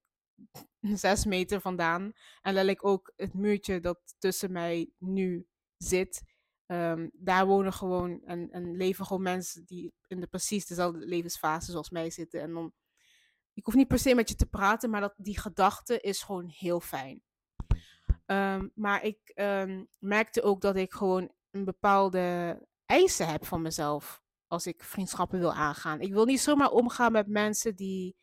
zes 1.05 1.25
meter 1.25 1.61
vandaan 1.61 2.01
en 2.41 2.53
letterlijk 2.53 2.85
ook 2.85 3.13
het 3.15 3.33
muurtje 3.33 3.79
dat 3.79 4.15
tussen 4.17 4.51
mij 4.51 4.91
nu 4.97 5.47
zit. 5.77 6.21
Um, 6.65 7.09
daar 7.13 7.45
wonen 7.45 7.73
gewoon 7.73 8.21
en, 8.23 8.51
en 8.51 8.77
leven 8.77 9.05
gewoon 9.05 9.21
mensen 9.21 9.65
die 9.65 9.93
in 10.07 10.19
de 10.19 10.27
precies 10.27 10.65
dezelfde 10.65 11.05
levensfase 11.05 11.71
zoals 11.71 11.89
mij 11.89 12.09
zitten. 12.09 12.41
En 12.41 12.53
dan, 12.53 12.73
ik 13.53 13.65
hoef 13.65 13.75
niet 13.75 13.87
per 13.87 13.99
se 13.99 14.15
met 14.15 14.29
je 14.29 14.35
te 14.35 14.45
praten, 14.45 14.89
maar 14.89 15.01
dat, 15.01 15.13
die 15.17 15.39
gedachte 15.39 15.99
is 15.99 16.21
gewoon 16.21 16.47
heel 16.47 16.79
fijn. 16.79 17.23
Um, 18.25 18.71
maar 18.75 19.03
ik 19.03 19.33
merkte 19.99 20.41
ook 20.41 20.61
dat 20.61 20.75
ik 20.75 20.91
gewoon 20.91 21.31
een 21.51 21.65
bepaalde 21.65 22.57
eisen 22.89 23.27
heb 23.27 23.45
van 23.45 23.61
mezelf 23.61 24.21
als 24.47 24.67
ik 24.67 24.83
vriendschappen 24.83 25.39
wil 25.39 25.53
aangaan. 25.53 26.01
Ik 26.01 26.13
wil 26.13 26.25
niet 26.25 26.39
zomaar 26.39 26.69
omgaan 26.69 27.11
met 27.11 27.27
mensen 27.27 27.75
die 27.75 28.15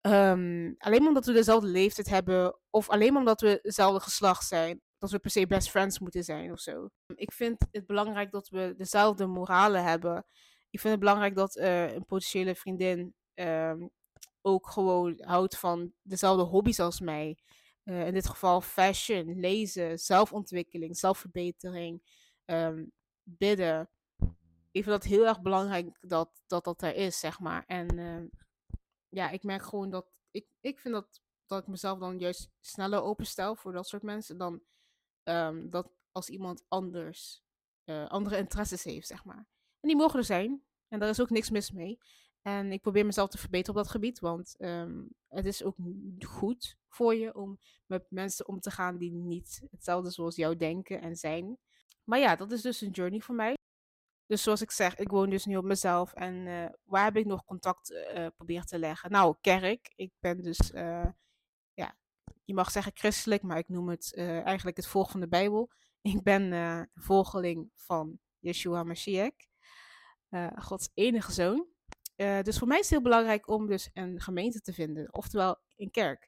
um, 0.00 0.74
alleen 0.78 1.06
omdat 1.06 1.26
we 1.26 1.32
dezelfde 1.32 1.66
leeftijd 1.66 2.08
hebben 2.08 2.58
of 2.70 2.88
alleen 2.88 3.16
omdat 3.16 3.40
we 3.40 3.58
hetzelfde 3.62 4.00
geslacht 4.00 4.46
zijn, 4.46 4.80
dat 4.98 5.10
we 5.10 5.18
per 5.18 5.30
se 5.30 5.46
best 5.46 5.70
friends 5.70 5.98
moeten 5.98 6.24
zijn 6.24 6.52
of 6.52 6.60
zo. 6.60 6.88
Ik 7.14 7.32
vind 7.32 7.66
het 7.70 7.86
belangrijk 7.86 8.30
dat 8.30 8.48
we 8.48 8.74
dezelfde 8.76 9.26
moralen 9.26 9.84
hebben. 9.84 10.26
Ik 10.70 10.80
vind 10.80 10.92
het 10.92 11.00
belangrijk 11.02 11.34
dat 11.34 11.56
uh, 11.56 11.92
een 11.92 12.04
potentiële 12.04 12.54
vriendin 12.54 13.14
um, 13.34 13.90
ook 14.42 14.70
gewoon 14.70 15.14
houdt 15.20 15.58
van 15.58 15.92
dezelfde 16.02 16.42
hobby's 16.42 16.80
als 16.80 17.00
mij. 17.00 17.38
Uh, 17.84 18.06
in 18.06 18.14
dit 18.14 18.28
geval 18.28 18.60
fashion, 18.60 19.40
lezen, 19.40 19.98
zelfontwikkeling, 19.98 20.96
zelfverbetering 20.96 22.02
um, 22.44 22.92
bidden. 23.38 23.90
Ik 24.70 24.84
vind 24.84 24.86
dat 24.86 25.04
heel 25.04 25.26
erg 25.26 25.40
belangrijk 25.40 25.96
dat 26.00 26.42
dat, 26.46 26.64
dat 26.64 26.82
er 26.82 26.94
is, 26.94 27.18
zeg 27.18 27.40
maar. 27.40 27.64
En 27.66 27.98
uh, 27.98 28.22
ja, 29.08 29.30
ik 29.30 29.42
merk 29.42 29.62
gewoon 29.62 29.90
dat 29.90 30.10
ik, 30.30 30.46
ik 30.60 30.78
vind 30.80 30.94
dat, 30.94 31.20
dat 31.46 31.62
ik 31.62 31.68
mezelf 31.68 31.98
dan 31.98 32.18
juist 32.18 32.50
sneller 32.60 33.02
openstel 33.02 33.56
voor 33.56 33.72
dat 33.72 33.88
soort 33.88 34.02
mensen 34.02 34.38
dan 34.38 34.62
um, 35.24 35.70
dat 35.70 35.90
als 36.12 36.28
iemand 36.28 36.64
anders 36.68 37.42
uh, 37.84 38.06
andere 38.06 38.36
interesses 38.36 38.84
heeft, 38.84 39.06
zeg 39.06 39.24
maar. 39.24 39.46
En 39.80 39.88
die 39.88 39.96
mogen 39.96 40.18
er 40.18 40.24
zijn. 40.24 40.62
En 40.88 40.98
daar 40.98 41.08
is 41.08 41.20
ook 41.20 41.30
niks 41.30 41.50
mis 41.50 41.70
mee. 41.70 41.98
En 42.42 42.72
ik 42.72 42.80
probeer 42.80 43.06
mezelf 43.06 43.28
te 43.28 43.38
verbeteren 43.38 43.76
op 43.76 43.82
dat 43.82 43.92
gebied, 43.92 44.18
want 44.18 44.54
um, 44.58 45.08
het 45.28 45.46
is 45.46 45.62
ook 45.62 45.76
goed 46.18 46.78
voor 46.88 47.14
je 47.14 47.34
om 47.34 47.58
met 47.86 48.06
mensen 48.10 48.48
om 48.48 48.60
te 48.60 48.70
gaan 48.70 48.98
die 48.98 49.12
niet 49.12 49.62
hetzelfde 49.70 50.10
zoals 50.10 50.36
jou 50.36 50.56
denken 50.56 51.00
en 51.00 51.16
zijn. 51.16 51.58
Maar 52.10 52.18
ja, 52.18 52.36
dat 52.36 52.52
is 52.52 52.62
dus 52.62 52.80
een 52.80 52.90
journey 52.90 53.20
voor 53.20 53.34
mij. 53.34 53.54
Dus 54.26 54.42
zoals 54.42 54.60
ik 54.60 54.70
zeg, 54.70 54.96
ik 54.96 55.08
woon 55.08 55.30
dus 55.30 55.44
nu 55.44 55.56
op 55.56 55.64
mezelf. 55.64 56.12
En 56.12 56.46
uh, 56.46 56.66
waar 56.84 57.04
heb 57.04 57.16
ik 57.16 57.26
nog 57.26 57.44
contact 57.44 57.90
uh, 58.46 58.60
te 58.60 58.78
leggen? 58.78 59.10
Nou, 59.10 59.36
kerk. 59.40 59.92
Ik 59.94 60.12
ben 60.20 60.42
dus, 60.42 60.70
ja, 61.74 61.96
je 62.44 62.54
mag 62.54 62.70
zeggen 62.70 62.92
christelijk, 62.94 63.42
maar 63.42 63.58
ik 63.58 63.68
noem 63.68 63.88
het 63.88 64.14
eigenlijk 64.16 64.76
het 64.76 64.86
volg 64.86 65.10
van 65.10 65.20
de 65.20 65.28
Bijbel. 65.28 65.70
Ik 66.00 66.22
ben 66.22 66.90
volgeling 66.94 67.70
van 67.74 68.18
Yeshua 68.38 68.82
Mashiach, 68.82 69.34
Gods 70.54 70.90
enige 70.94 71.32
zoon. 71.32 71.66
dus 72.16 72.58
voor 72.58 72.68
mij 72.68 72.78
is 72.78 72.84
het 72.84 72.90
heel 72.90 73.02
belangrijk 73.02 73.48
om 73.48 73.66
dus 73.66 73.90
een 73.92 74.20
gemeente 74.20 74.60
te 74.60 74.72
vinden, 74.72 75.14
oftewel 75.14 75.58
een 75.76 75.90
kerk. 75.90 76.24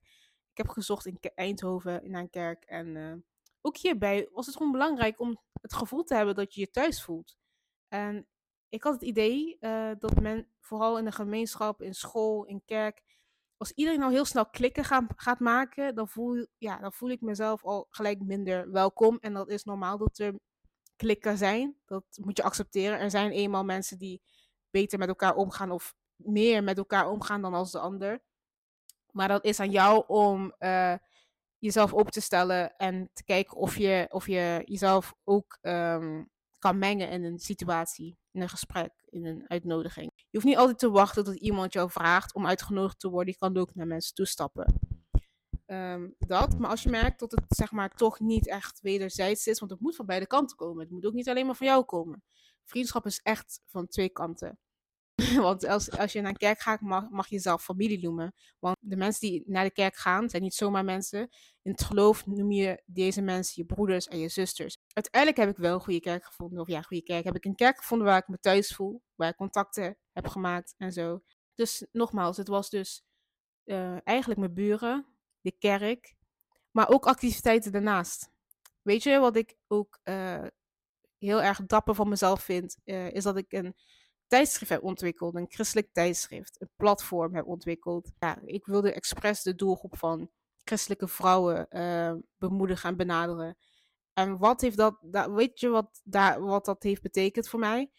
Ik 0.51 0.57
heb 0.57 0.69
gezocht 0.69 1.07
in 1.07 1.19
Eindhoven 1.35 2.11
naar 2.11 2.21
een 2.21 2.31
kerk 2.31 2.65
en 2.65 3.25
ook 3.61 3.77
hierbij 3.77 4.29
was 4.33 4.47
het 4.47 4.57
gewoon 4.57 4.73
belangrijk 4.73 5.21
om 5.21 5.41
het 5.63 5.75
gevoel 5.75 6.03
te 6.03 6.15
hebben 6.15 6.35
dat 6.35 6.55
je 6.55 6.61
je 6.61 6.71
thuis 6.71 7.03
voelt. 7.03 7.37
En 7.89 8.27
ik 8.69 8.83
had 8.83 8.93
het 8.93 9.03
idee 9.03 9.57
uh, 9.61 9.91
dat 9.99 10.21
men 10.21 10.49
vooral 10.61 10.99
in 10.99 11.05
de 11.05 11.13
gemeenschap, 11.13 11.83
in 11.83 11.95
school, 11.95 12.45
in 12.45 12.63
kerk, 12.65 13.03
als 13.63 13.73
iedereen 13.73 14.01
nou 14.01 14.13
heel 14.13 14.25
snel 14.25 14.47
klikken 14.47 14.85
gaan, 14.85 15.07
gaat 15.17 15.41
maken, 15.41 15.95
dan 15.95 16.09
voel, 16.09 16.47
ja, 16.59 16.79
dan 16.79 16.93
voel 16.93 17.11
ik 17.11 17.21
mezelf 17.21 17.65
al 17.65 17.87
gelijk 17.91 18.21
minder 18.21 18.71
welkom. 18.71 19.19
En 19.21 19.33
dat 19.33 19.49
is 19.49 19.65
normaal 19.65 19.99
dat 19.99 20.19
er 20.19 20.35
klikken 20.97 21.39
zijn. 21.39 21.77
Dat 21.87 22.05
moet 22.21 22.37
je 22.37 22.43
accepteren. 22.43 22.99
Er 22.99 23.11
zijn 23.11 23.31
eenmaal 23.31 23.65
mensen 23.65 23.99
die 23.99 24.23
beter 24.71 24.99
met 24.99 25.09
elkaar 25.09 25.35
omgaan 25.35 25.71
of 25.71 25.95
meer 26.17 26.65
met 26.65 26.79
elkaar 26.79 27.11
omgaan 27.11 27.43
dan 27.43 27.55
als 27.55 27.73
de 27.73 27.79
ander. 27.79 28.23
Maar 29.13 29.29
dat 29.29 29.45
is 29.45 29.61
aan 29.61 29.71
jou 29.71 30.05
om 30.07 30.55
uh, 30.59 30.95
jezelf 31.63 31.93
op 31.93 32.11
te 32.11 32.21
stellen 32.21 32.77
en 32.77 33.11
te 33.13 33.25
kijken 33.25 33.57
of 33.57 33.77
je, 33.77 34.07
of 34.11 34.27
je 34.27 34.63
jezelf 34.65 35.15
ook 35.25 35.59
um, 35.61 36.31
kan 36.59 36.79
mengen 36.79 37.11
in 37.11 37.25
een 37.25 37.39
situatie, 37.39 38.19
in 38.31 38.41
een 38.41 38.49
gesprek, 38.49 38.93
in 39.09 39.27
een 39.27 39.45
uitnodiging. 39.47 40.13
Je 40.15 40.25
hoeft 40.31 40.45
niet 40.45 40.57
altijd 40.57 40.79
te 40.79 40.91
wachten 40.91 41.25
tot 41.25 41.35
iemand 41.35 41.73
jou 41.73 41.91
vraagt 41.91 42.35
om 42.35 42.47
uitgenodigd 42.47 43.01
te 43.01 43.09
worden. 43.09 43.33
Je 43.33 43.39
kan 43.39 43.57
ook 43.57 43.75
naar 43.75 43.87
mensen 43.87 44.15
toestappen. 44.15 44.75
Um, 45.67 46.15
dat, 46.19 46.59
maar 46.59 46.71
als 46.71 46.83
je 46.83 46.89
merkt 46.89 47.21
dat 47.21 47.31
het 47.31 47.45
zeg 47.49 47.73
maar 47.73 47.95
toch 47.95 48.21
niet 48.21 48.49
echt 48.49 48.81
wederzijds 48.81 49.47
is, 49.47 49.59
want 49.59 49.71
het 49.71 49.81
moet 49.81 49.97
van 49.97 50.07
beide 50.07 50.27
kanten 50.27 50.57
komen. 50.57 50.83
Het 50.83 50.91
moet 50.91 51.07
ook 51.07 51.13
niet 51.13 51.29
alleen 51.29 51.47
maar 51.47 51.57
van 51.57 51.67
jou 51.67 51.85
komen. 51.85 52.23
Vriendschap 52.65 53.07
is 53.07 53.21
echt 53.23 53.61
van 53.67 53.89
twee 53.89 54.09
kanten. 54.09 54.59
Want 55.47 55.67
als, 55.67 55.91
als 55.91 56.13
je 56.13 56.21
naar 56.21 56.31
een 56.31 56.37
kerk 56.37 56.61
gaat, 56.61 56.81
mag, 56.81 57.09
mag 57.11 57.29
je 57.29 57.35
jezelf 57.35 57.65
familie 57.65 58.03
noemen. 58.03 58.35
Want 58.59 58.77
de 58.81 58.97
mensen 58.97 59.29
die 59.29 59.43
naar 59.47 59.65
de 59.65 59.71
kerk 59.71 59.97
gaan, 59.97 60.31
zijn 60.31 60.43
niet 60.43 60.55
zomaar 60.55 60.85
mensen. 60.85 61.29
In 61.63 61.71
het 61.71 61.85
geloof 61.85 62.27
noem 62.27 62.53
je 62.53 62.83
deze 62.87 63.23
mensen 63.23 63.53
je 63.57 63.75
broeders 63.75 64.09
en 64.09 64.19
je 64.19 64.29
zusters. 64.29 64.79
Uiteindelijk 64.93 65.43
heb 65.43 65.51
ik 65.51 65.57
wel 65.57 65.75
een 65.75 65.81
goede 65.81 66.01
kerk 66.01 66.25
gevonden. 66.25 66.61
Of 66.61 66.69
ja, 66.69 66.83
goede 66.83 67.03
kerk. 67.03 67.25
Heb 67.25 67.37
ik 67.37 67.45
een 67.45 67.55
kerk 67.55 67.77
gevonden 67.77 68.07
waar 68.07 68.19
ik 68.19 68.29
me 68.29 68.39
thuis 68.39 68.75
voel. 68.75 69.03
Waar 69.15 69.29
ik 69.29 69.37
contacten 69.37 69.99
heb 70.13 70.27
gemaakt 70.27 70.75
en 70.77 70.93
zo. 70.93 71.23
Dus 71.55 71.87
nogmaals, 71.93 72.37
het 72.37 72.49
was 72.49 72.71
dus 72.71 73.05
uh, 73.65 74.07
eigenlijk 74.07 74.41
mijn 74.41 74.55
buren, 74.55 75.07
de 75.41 75.53
kerk. 75.59 76.15
Maar 76.71 76.89
ook 76.89 77.07
activiteiten 77.07 77.73
daarnaast. 77.73 78.31
Weet 78.83 79.03
je 79.03 79.19
wat 79.19 79.37
ik 79.37 79.57
ook 79.67 80.01
uh, 80.05 80.47
heel 81.19 81.43
erg 81.43 81.67
dapper 81.67 81.95
van 81.95 82.09
mezelf 82.09 82.43
vind? 82.43 82.79
Uh, 82.85 83.11
is 83.11 83.23
dat 83.23 83.37
ik 83.37 83.53
een 83.53 83.77
tijdschrift 84.27 84.71
heb 84.71 84.83
ontwikkeld, 84.83 85.35
een 85.35 85.51
christelijk 85.51 85.93
tijdschrift, 85.93 86.61
een 86.61 86.71
platform 86.77 87.35
heb 87.35 87.47
ontwikkeld. 87.47 88.13
Ja, 88.19 88.41
ik 88.45 88.67
wilde 88.67 88.93
expres 88.93 89.43
de 89.43 89.55
doelgroep 89.55 89.99
van 89.99 90.31
christelijke 90.65 91.09
vrouwen 91.09 91.67
uh, 91.71 92.15
bemoedigen 92.39 92.89
en 92.89 92.97
benaderen. 92.97 93.57
En 94.13 94.39
wat 94.39 94.61
heeft 94.61 94.77
dat, 94.77 94.99
dat 95.01 95.31
weet 95.31 95.61
je 95.61 95.69
wat, 95.69 96.01
daar, 96.05 96.41
wat 96.43 96.65
dat 96.65 96.83
heeft 96.83 97.03
betekend 97.03 97.49
voor 97.49 97.59
mij? 97.59 97.91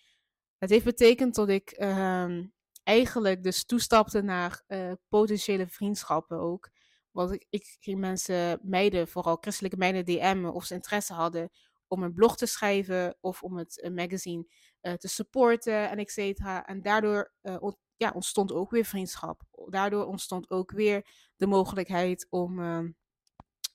Het 0.58 0.70
heeft 0.70 0.86
betekend 0.86 1.36
dat 1.36 1.50
ik 1.50 1.80
uh, 1.80 2.40
eigenlijk 2.84 3.44
dus 3.44 3.66
toestapte 3.66 4.22
naar 4.22 4.64
uh, 4.68 4.92
potentiële 5.08 5.68
vriendschappen 5.68 6.40
ook. 6.40 6.70
Want 7.12 7.32
ik, 7.32 7.46
ik 7.50 7.78
ging 7.80 8.00
mensen, 8.00 8.60
meiden, 8.62 9.08
vooral 9.08 9.38
christelijke 9.42 9.78
meiden 9.78 10.06
DM'en 10.06 10.54
of 10.54 10.66
ze 10.66 10.74
interesse 10.74 11.14
hadden 11.14 11.50
om 11.88 12.04
een 12.04 12.14
blog 12.14 12.38
te 12.38 12.46
schrijven 12.46 13.18
of 13.22 13.44
om 13.44 13.58
het 13.58 13.82
eh, 13.82 13.92
magazine 13.92 14.48
eh, 14.82 14.94
te 14.94 15.08
supporten 15.08 15.90
en 15.90 15.98
et 15.98 16.12
cetera. 16.12 16.66
En 16.66 16.82
daardoor 16.82 17.34
eh, 17.42 17.56
ont- 17.60 17.78
ja, 18.04 18.12
ontstond 18.14 18.52
ook 18.52 18.72
weer 18.72 18.86
vriendschap. 18.86 19.42
Daardoor 19.66 20.06
ontstond 20.06 20.50
ook 20.50 20.72
weer 20.72 21.06
de 21.36 21.48
mogelijkheid 21.48 22.28
om 22.30 22.60
ehm, 22.60 22.92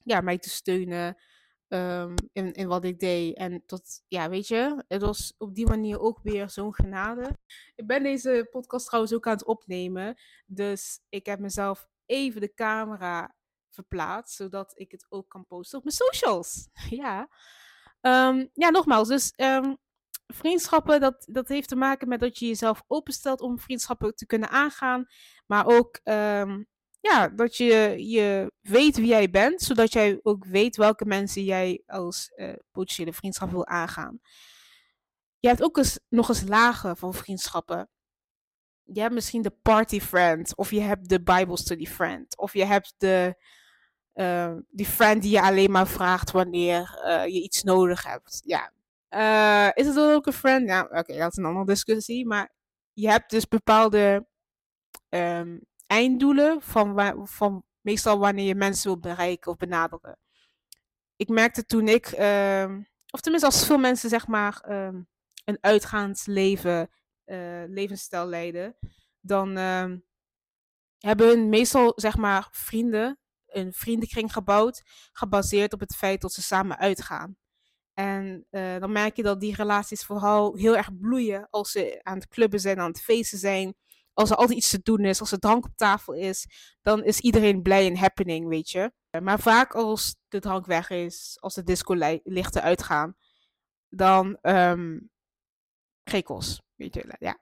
ja, 0.04 0.20
mij 0.20 0.38
te 0.38 0.48
steunen 0.48 1.16
ehm, 1.68 2.14
in, 2.32 2.52
in 2.52 2.68
wat 2.68 2.84
ik 2.84 2.98
deed. 2.98 3.36
En 3.36 3.62
tot, 3.66 4.02
ja, 4.08 4.28
weet 4.28 4.48
je, 4.48 4.84
het 4.88 5.02
was 5.02 5.34
op 5.38 5.54
die 5.54 5.66
manier 5.66 6.00
ook 6.00 6.18
weer 6.22 6.50
zo'n 6.50 6.74
genade. 6.74 7.38
Ik 7.74 7.86
ben 7.86 8.02
deze 8.02 8.48
podcast 8.50 8.86
trouwens 8.86 9.14
ook 9.14 9.26
aan 9.26 9.32
het 9.32 9.44
opnemen. 9.44 10.16
Dus 10.46 11.00
ik 11.08 11.26
heb 11.26 11.38
mezelf 11.38 11.88
even 12.06 12.40
de 12.40 12.54
camera 12.54 13.34
verplaatst, 13.68 14.36
zodat 14.36 14.72
ik 14.74 14.90
het 14.90 15.06
ook 15.08 15.28
kan 15.28 15.46
posten 15.46 15.78
op 15.78 15.84
mijn 15.84 15.96
socials. 15.96 16.68
ja. 17.02 17.28
Ehm, 18.00 18.46
ja, 18.52 18.70
nogmaals, 18.70 19.08
dus 19.08 19.32
vriendschappen, 20.34 21.00
dat, 21.00 21.26
dat 21.30 21.48
heeft 21.48 21.68
te 21.68 21.76
maken 21.76 22.08
met 22.08 22.20
dat 22.20 22.38
je 22.38 22.46
jezelf 22.46 22.82
openstelt 22.86 23.40
om 23.40 23.58
vriendschappen 23.58 24.14
te 24.14 24.26
kunnen 24.26 24.48
aangaan. 24.48 25.06
Maar 25.46 25.66
ook 25.66 26.00
ehm, 26.02 26.62
ja, 27.00 27.28
dat 27.28 27.56
je, 27.56 27.94
je 28.08 28.52
weet 28.60 28.96
wie 28.96 29.06
jij 29.06 29.30
bent, 29.30 29.60
zodat 29.60 29.92
jij 29.92 30.20
ook 30.22 30.44
weet 30.44 30.76
welke 30.76 31.04
mensen 31.04 31.44
jij 31.44 31.82
als 31.86 32.32
eh, 32.34 32.52
potentiële 32.70 33.12
vriendschap 33.12 33.50
wil 33.50 33.66
aangaan. 33.66 34.20
Je 35.38 35.48
hebt 35.48 35.62
ook 35.62 35.80
nog 36.08 36.28
eens 36.28 36.42
lagen 36.42 36.96
van 36.96 37.14
vriendschappen. 37.14 37.88
Je 38.82 39.00
hebt 39.00 39.14
misschien 39.14 39.42
de 39.42 39.56
party 39.62 40.00
friend, 40.00 40.56
of 40.56 40.70
je 40.70 40.80
hebt 40.80 41.08
de 41.08 41.22
Bible 41.22 41.56
study 41.56 41.86
friend, 41.86 42.36
of 42.36 42.52
je 42.52 42.64
hebt 42.64 42.94
de, 42.98 43.42
eh, 44.12 44.54
die 44.68 44.86
friend 44.86 45.22
die 45.22 45.30
je 45.30 45.42
alleen 45.42 45.70
maar 45.70 45.88
vraagt 45.88 46.30
wanneer 46.30 47.00
eh, 47.04 47.24
je 47.24 47.42
iets 47.42 47.62
nodig 47.62 48.04
hebt. 48.04 48.40
Ja. 48.44 48.72
Eh, 49.08 49.68
is 49.74 49.86
het 49.86 49.94
dan 49.94 50.12
ook 50.12 50.26
een 50.26 50.32
friend? 50.32 50.68
Ja, 50.68 50.82
oké, 50.82 51.18
dat 51.18 51.30
is 51.30 51.36
een 51.36 51.44
andere 51.44 51.66
discussie. 51.66 52.26
Maar 52.26 52.52
je 52.92 53.10
hebt 53.10 53.30
dus 53.30 53.48
bepaalde 53.48 54.26
ehm, 55.08 55.58
einddoelen 55.86 56.62
van, 56.62 57.26
van 57.28 57.64
meestal 57.80 58.18
wanneer 58.18 58.46
je 58.46 58.54
mensen 58.54 58.90
wil 58.90 59.00
bereiken 59.00 59.50
of 59.50 59.56
benaderen. 59.56 60.18
Ik 61.16 61.28
merkte 61.28 61.64
toen 61.66 61.88
ik, 61.88 62.06
ehm, 62.06 62.82
of 63.10 63.20
tenminste 63.20 63.48
als 63.48 63.66
veel 63.66 63.78
mensen 63.78 64.08
zeg 64.08 64.26
maar 64.26 64.60
ehm, 64.60 65.02
een 65.44 65.58
uitgaand 65.60 66.26
leven, 66.26 66.90
eh, 67.24 67.62
levensstijl 67.66 68.26
leiden, 68.26 68.76
dan 69.20 69.56
hebben 70.98 71.26
hun 71.28 71.48
meestal 71.48 71.92
zeg 71.96 72.16
maar 72.16 72.48
vrienden, 72.50 73.18
een 73.46 73.72
vriendenkring 73.72 74.32
gebouwd, 74.32 74.82
gebaseerd 75.12 75.72
op 75.72 75.80
het 75.80 75.96
feit 75.96 76.20
dat 76.20 76.32
ze 76.32 76.42
samen 76.42 76.78
uitgaan. 76.78 77.36
En 77.98 78.46
eh, 78.50 78.78
dan 78.78 78.92
merk 78.92 79.16
je 79.16 79.22
dat 79.22 79.40
die 79.40 79.54
relaties 79.54 80.04
vooral 80.04 80.54
heel 80.56 80.76
erg 80.76 80.98
bloeien 80.98 81.46
als 81.50 81.70
ze 81.70 82.00
aan 82.02 82.14
het 82.14 82.28
clubben 82.28 82.60
zijn, 82.60 82.78
aan 82.78 82.90
het 82.90 83.00
feesten 83.00 83.38
zijn. 83.38 83.74
Als 84.12 84.30
er 84.30 84.36
altijd 84.36 84.58
iets 84.58 84.70
te 84.70 84.80
doen 84.82 85.04
is, 85.04 85.20
als 85.20 85.32
er 85.32 85.38
drank 85.38 85.64
op 85.64 85.76
tafel 85.76 86.14
is, 86.14 86.46
dan 86.82 87.04
is 87.04 87.20
iedereen 87.20 87.62
blij 87.62 87.86
en 87.86 87.96
happening, 87.96 88.48
weet 88.48 88.70
je. 88.70 88.92
Maar 89.22 89.40
vaak 89.40 89.74
als 89.74 90.16
de 90.28 90.40
drank 90.40 90.66
weg 90.66 90.90
is, 90.90 91.36
als 91.40 91.54
de 91.54 91.62
disco-lichten 91.62 92.62
uitgaan, 92.62 93.16
dan 93.88 94.38
ehm 94.40 94.98
krekels, 96.02 96.62
weet 96.74 96.94
je. 96.94 97.16
Ja, 97.18 97.38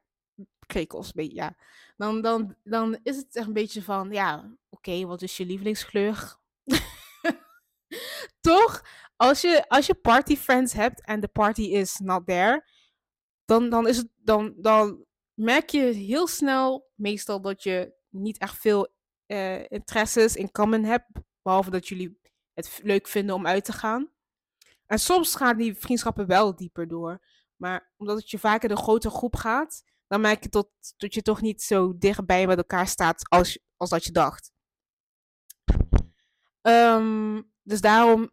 krekels, 0.66 1.10
ja. 1.14 1.56
Dan, 1.96 2.20
dan, 2.20 2.56
dan 2.62 2.98
is 3.02 3.16
het 3.16 3.36
echt 3.36 3.46
een 3.46 3.52
beetje 3.52 3.82
van, 3.82 4.10
ja, 4.10 4.56
oké, 4.68 5.06
wat 5.06 5.22
is 5.22 5.36
je 5.36 5.46
lievelingskleur? 5.46 6.36
Toch? 8.40 8.82
Als 9.16 9.40
je, 9.40 9.68
als 9.68 9.86
je 9.86 9.94
party 9.94 10.36
friends 10.36 10.72
hebt 10.72 11.04
en 11.04 11.20
de 11.20 11.28
party 11.28 11.62
is 11.62 11.98
not 11.98 12.26
there, 12.26 12.70
dan, 13.44 13.70
dan, 13.70 13.88
is 13.88 13.96
het, 13.96 14.08
dan, 14.16 14.54
dan 14.56 15.04
merk 15.34 15.70
je 15.70 15.80
heel 15.80 16.26
snel 16.26 16.90
meestal 16.94 17.40
dat 17.40 17.62
je 17.62 17.94
niet 18.08 18.38
echt 18.38 18.58
veel 18.58 18.94
eh, 19.26 19.70
interesses 19.70 20.36
in 20.36 20.50
common 20.50 20.84
hebt. 20.84 21.06
Behalve 21.42 21.70
dat 21.70 21.88
jullie 21.88 22.20
het 22.52 22.80
leuk 22.82 23.08
vinden 23.08 23.34
om 23.34 23.46
uit 23.46 23.64
te 23.64 23.72
gaan. 23.72 24.10
En 24.86 24.98
soms 24.98 25.34
gaan 25.34 25.56
die 25.56 25.74
vriendschappen 25.74 26.26
wel 26.26 26.56
dieper 26.56 26.88
door. 26.88 27.24
Maar 27.56 27.92
omdat 27.96 28.16
het 28.16 28.30
je 28.30 28.38
vaker 28.38 28.68
de 28.68 28.76
grote 28.76 29.10
groep 29.10 29.36
gaat, 29.36 29.82
dan 30.06 30.20
merk 30.20 30.42
je 30.42 30.48
tot, 30.48 30.70
dat 30.96 31.14
je 31.14 31.22
toch 31.22 31.40
niet 31.40 31.62
zo 31.62 31.98
dichtbij 31.98 32.46
met 32.46 32.56
elkaar 32.56 32.86
staat 32.86 33.28
als, 33.28 33.58
als 33.76 33.90
dat 33.90 34.04
je 34.04 34.12
dacht. 34.12 34.52
Ehm, 36.60 37.42
dus 37.62 37.80
daarom, 37.80 38.30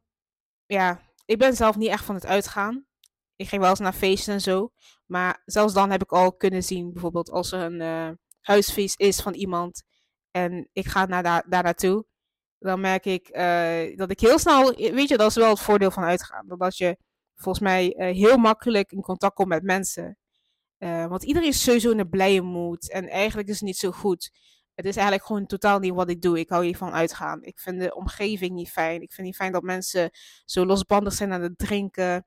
ja, 0.65 1.01
ik 1.25 1.37
ben 1.37 1.55
zelf 1.55 1.75
niet 1.75 1.89
echt 1.89 2.05
van 2.05 2.15
het 2.15 2.25
uitgaan. 2.25 2.85
Ik 3.35 3.47
ging 3.47 3.61
wel 3.61 3.69
eens 3.69 3.79
naar 3.79 3.93
feesten 3.93 4.33
en 4.33 4.41
zo. 4.41 4.71
Maar 5.05 5.41
zelfs 5.45 5.73
dan 5.73 5.91
heb 5.91 6.01
ik 6.01 6.11
al 6.11 6.35
kunnen 6.35 6.63
zien, 6.63 6.93
bijvoorbeeld 6.93 7.29
als 7.29 7.51
er 7.51 7.61
een 7.61 7.81
eh, 7.81 8.09
huisfeest 8.41 8.99
is 8.99 9.21
van 9.21 9.33
iemand 9.33 9.83
en 10.31 10.69
ik 10.73 10.87
ga 10.87 11.05
naar 11.05 11.23
daar, 11.23 11.45
daar 11.49 11.63
naartoe, 11.63 12.05
dan 12.59 12.79
merk 12.79 13.05
ik 13.05 13.27
eh, 13.27 13.97
dat 13.97 14.11
ik 14.11 14.19
heel 14.19 14.39
snel, 14.39 14.73
weet 14.75 15.09
je, 15.09 15.17
dat 15.17 15.29
is 15.29 15.35
wel 15.35 15.49
het 15.49 15.59
voordeel 15.59 15.91
van 15.91 16.03
uitgaan. 16.03 16.47
Dat 16.47 16.77
je 16.77 16.97
volgens 17.35 17.63
mij 17.63 17.93
eh, 17.93 18.15
heel 18.15 18.37
makkelijk 18.37 18.91
in 18.91 19.01
contact 19.01 19.35
komt 19.35 19.47
met 19.47 19.63
mensen. 19.63 20.17
Eh, 20.77 21.07
want 21.07 21.23
iedereen 21.23 21.49
is 21.49 21.63
sowieso 21.63 21.91
in 21.91 21.99
een 21.99 22.09
blije 22.09 22.41
mood 22.41 22.89
en 22.89 23.09
eigenlijk 23.09 23.47
is 23.47 23.55
het 23.55 23.63
niet 23.63 23.77
zo 23.77 23.91
goed. 23.91 24.31
Het 24.75 24.85
is 24.85 24.95
eigenlijk 24.95 25.25
gewoon 25.25 25.45
totaal 25.45 25.79
niet 25.79 25.93
wat 25.93 26.09
ik 26.09 26.21
doe. 26.21 26.39
Ik 26.39 26.49
hou 26.49 26.65
hier 26.65 26.77
van 26.77 26.91
uitgaan. 26.91 27.43
Ik 27.43 27.59
vind 27.59 27.79
de 27.79 27.95
omgeving 27.95 28.51
niet 28.51 28.71
fijn. 28.71 29.01
Ik 29.01 29.11
vind 29.11 29.27
niet 29.27 29.35
fijn 29.35 29.51
dat 29.51 29.63
mensen 29.63 30.09
zo 30.45 30.65
losbandig 30.65 31.13
zijn 31.13 31.33
aan 31.33 31.41
het 31.41 31.57
drinken 31.57 32.25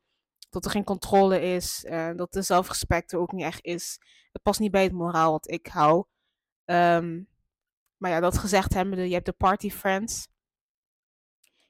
dat 0.56 0.64
er 0.64 0.70
geen 0.70 0.84
controle 0.84 1.40
is, 1.40 1.84
eh, 1.84 2.10
dat 2.14 2.32
de 2.32 2.42
zelfrespect 2.42 3.12
er 3.12 3.18
ook 3.18 3.32
niet 3.32 3.44
echt 3.44 3.64
is. 3.64 3.98
Het 4.32 4.42
past 4.42 4.60
niet 4.60 4.70
bij 4.70 4.82
het 4.82 4.92
moraal 4.92 5.32
wat 5.32 5.50
ik 5.50 5.66
hou. 5.66 6.04
Ehm, 6.64 7.22
maar 7.96 8.10
ja, 8.10 8.20
dat 8.20 8.38
gezegd 8.38 8.74
hebbende, 8.74 9.08
je 9.08 9.14
hebt 9.14 9.26
de 9.26 9.32
party 9.32 9.70
friends. 9.70 10.28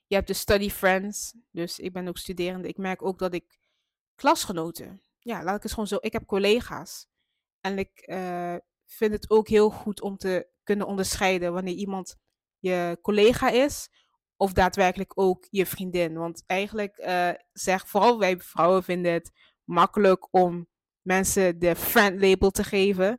Je 0.07 0.15
hebt 0.15 0.27
de 0.27 0.35
study 0.35 0.71
friends. 0.71 1.35
Dus 1.51 1.79
ik 1.79 1.93
ben 1.93 2.09
ook 2.09 2.19
studerende. 2.19 2.69
Ik 2.69 2.77
merk 2.77 3.03
ook 3.03 3.19
dat 3.19 3.35
ik 3.35 3.59
klasgenoten, 4.15 5.03
ja, 5.19 5.43
laat 5.43 5.57
ik 5.57 5.63
het 5.63 5.73
gewoon 5.73 5.87
zo, 5.87 5.97
ik 6.01 6.13
heb 6.13 6.27
collega's. 6.27 7.07
En 7.61 7.79
ik 7.79 7.99
eh, 7.99 8.57
vind 8.85 9.13
het 9.13 9.31
ook 9.31 9.49
heel 9.49 9.71
goed 9.71 10.01
om 10.01 10.17
te 10.17 10.49
kunnen 10.67 10.87
onderscheiden 10.87 11.53
wanneer 11.53 11.75
iemand 11.75 12.17
je 12.59 12.99
collega 13.03 13.51
is 13.51 13.89
of 14.37 14.53
daadwerkelijk 14.53 15.13
ook 15.15 15.47
je 15.51 15.67
vriendin. 15.67 16.15
Want 16.15 16.43
eigenlijk 16.47 16.97
eh 16.97 17.31
zeg 17.53 17.89
vooral 17.89 18.19
wij 18.19 18.39
vrouwen 18.39 18.83
vinden 18.83 19.13
het 19.13 19.31
makkelijk 19.65 20.29
om 20.35 20.69
mensen 21.03 21.59
de 21.59 21.77
friend 21.77 22.21
label 22.21 22.51
te 22.51 22.65
geven. 22.65 23.19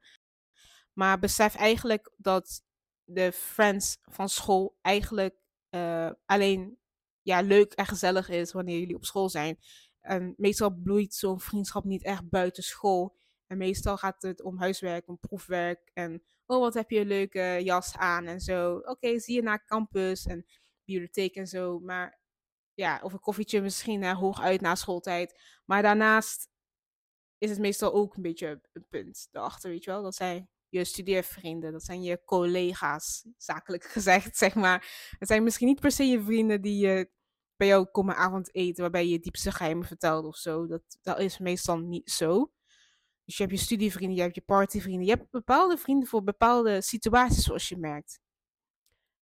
Maar 0.94 1.20
besef 1.20 1.56
eigenlijk 1.56 2.12
dat 2.18 2.64
de 3.04 3.32
friends 3.32 3.98
van 4.04 4.30
school 4.30 4.78
eigenlijk 4.82 5.36
eh, 5.70 6.12
alleen 6.26 6.78
ja, 7.22 7.42
leuk 7.42 7.74
en 7.74 7.86
gezellig 7.86 8.30
is 8.30 8.52
wanneer 8.52 8.80
jullie 8.80 8.96
op 8.96 9.06
school 9.06 9.30
zijn. 9.30 9.58
En 10.02 10.34
meestal 10.38 10.70
bloeit 10.70 11.14
zo'n 11.14 11.40
vriendschap 11.40 11.84
niet 11.84 12.04
echt 12.04 12.30
buiten 12.30 12.64
school. 12.64 13.16
En 13.48 13.58
meestal 13.58 13.98
gaat 13.98 14.22
het 14.22 14.42
om 14.44 14.58
huiswerk, 14.58 15.08
om 15.08 15.20
proefwerk. 15.20 15.92
En 15.94 16.24
oh, 16.48 16.60
wat 16.60 16.74
heb 16.74 16.90
je 16.90 17.00
een 17.00 17.08
leuke 17.08 17.60
jas 17.64 17.96
aan 17.96 18.26
en 18.26 18.40
zo. 18.40 18.78
Oké, 18.78 19.20
zie 19.20 19.36
je 19.36 19.42
naar 19.42 19.66
campus 19.66 20.26
en 20.26 20.46
bibliotheek 20.86 21.36
en 21.36 21.48
zo. 21.48 21.80
Maar 21.80 22.20
ja, 22.74 23.00
of 23.04 23.14
een 23.14 23.20
koffietje 23.20 23.62
misschien 23.62 24.02
uh, 24.02 24.18
hooguit 24.20 24.62
na 24.62 24.76
schooltijd. 24.76 25.42
Maar 25.66 25.82
daarnaast 25.82 26.50
is 27.38 27.50
het 27.50 27.60
meestal 27.60 27.94
ook 27.94 28.16
een 28.16 28.22
beetje 28.22 28.62
een 28.74 28.86
punt 28.90 29.28
erachter, 29.32 29.70
weet 29.70 29.84
je 29.84 29.92
wel. 29.92 30.04
Dat 30.04 30.16
zijn 30.16 30.50
je 30.70 30.84
studeervrienden, 30.84 31.72
dat 31.72 31.84
zijn 31.84 32.04
je 32.04 32.24
collega's, 32.26 33.26
zakelijk 33.38 33.84
gezegd, 33.96 34.38
zeg 34.38 34.56
maar. 34.56 35.10
Het 35.20 35.28
zijn 35.28 35.44
misschien 35.44 35.68
niet 35.68 35.80
per 35.80 35.92
se 35.92 36.04
je 36.04 36.22
vrienden 36.22 36.62
die 36.62 36.88
je 36.88 37.10
bij 37.56 37.68
jou 37.68 37.86
komen 37.86 38.16
avondeten, 38.16 38.82
waarbij 38.82 39.04
je 39.04 39.12
je 39.12 39.20
diepste 39.20 39.52
geheimen 39.52 39.86
vertelt 39.86 40.26
of 40.26 40.36
zo. 40.36 40.68
Dat, 40.68 40.98
dat 41.02 41.20
is 41.20 41.38
meestal 41.38 41.78
niet 41.78 42.12
zo. 42.12 42.52
Dus 43.28 43.38
je 43.38 43.44
hebt 43.44 43.56
je 43.56 43.66
studievrienden, 43.66 44.18
je 44.18 44.22
hebt 44.24 44.36
je 44.36 44.42
partyvrienden. 44.42 45.06
Je 45.06 45.12
hebt 45.12 45.32
bepaalde 45.32 45.78
vrienden 45.78 46.08
voor 46.08 46.24
bepaalde 46.24 46.82
situaties, 46.82 47.44
zoals 47.44 47.70
je 47.70 47.78
merkt. 47.78 48.20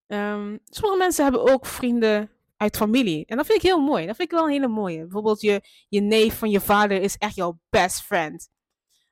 Um, 0.08 0.60
sommige 0.63 0.98
mensen 0.98 1.24
hebben 1.24 1.54
ook 1.54 1.65
vrienden 1.65 2.32
uit 2.58 2.78
familie. 2.78 3.26
En 3.26 3.38
dat 3.38 3.46
vind 3.46 3.58
ik 3.58 3.65
heel 3.65 3.82
mooi. 3.82 4.06
Dat 4.06 4.15
vind 4.15 4.32
ik 4.32 4.38
wel 4.38 4.46
een 4.46 4.52
hele 4.52 4.68
mooie. 4.68 5.02
Bijvoorbeeld 5.02 5.41
je, 5.41 5.62
je 5.89 6.02
neef 6.02 6.38
van 6.38 6.50
je 6.50 6.62
vader 6.62 7.02
is 7.02 7.18
echt 7.18 7.36
jouw 7.36 7.60
best 7.70 8.02
friend. 8.02 8.50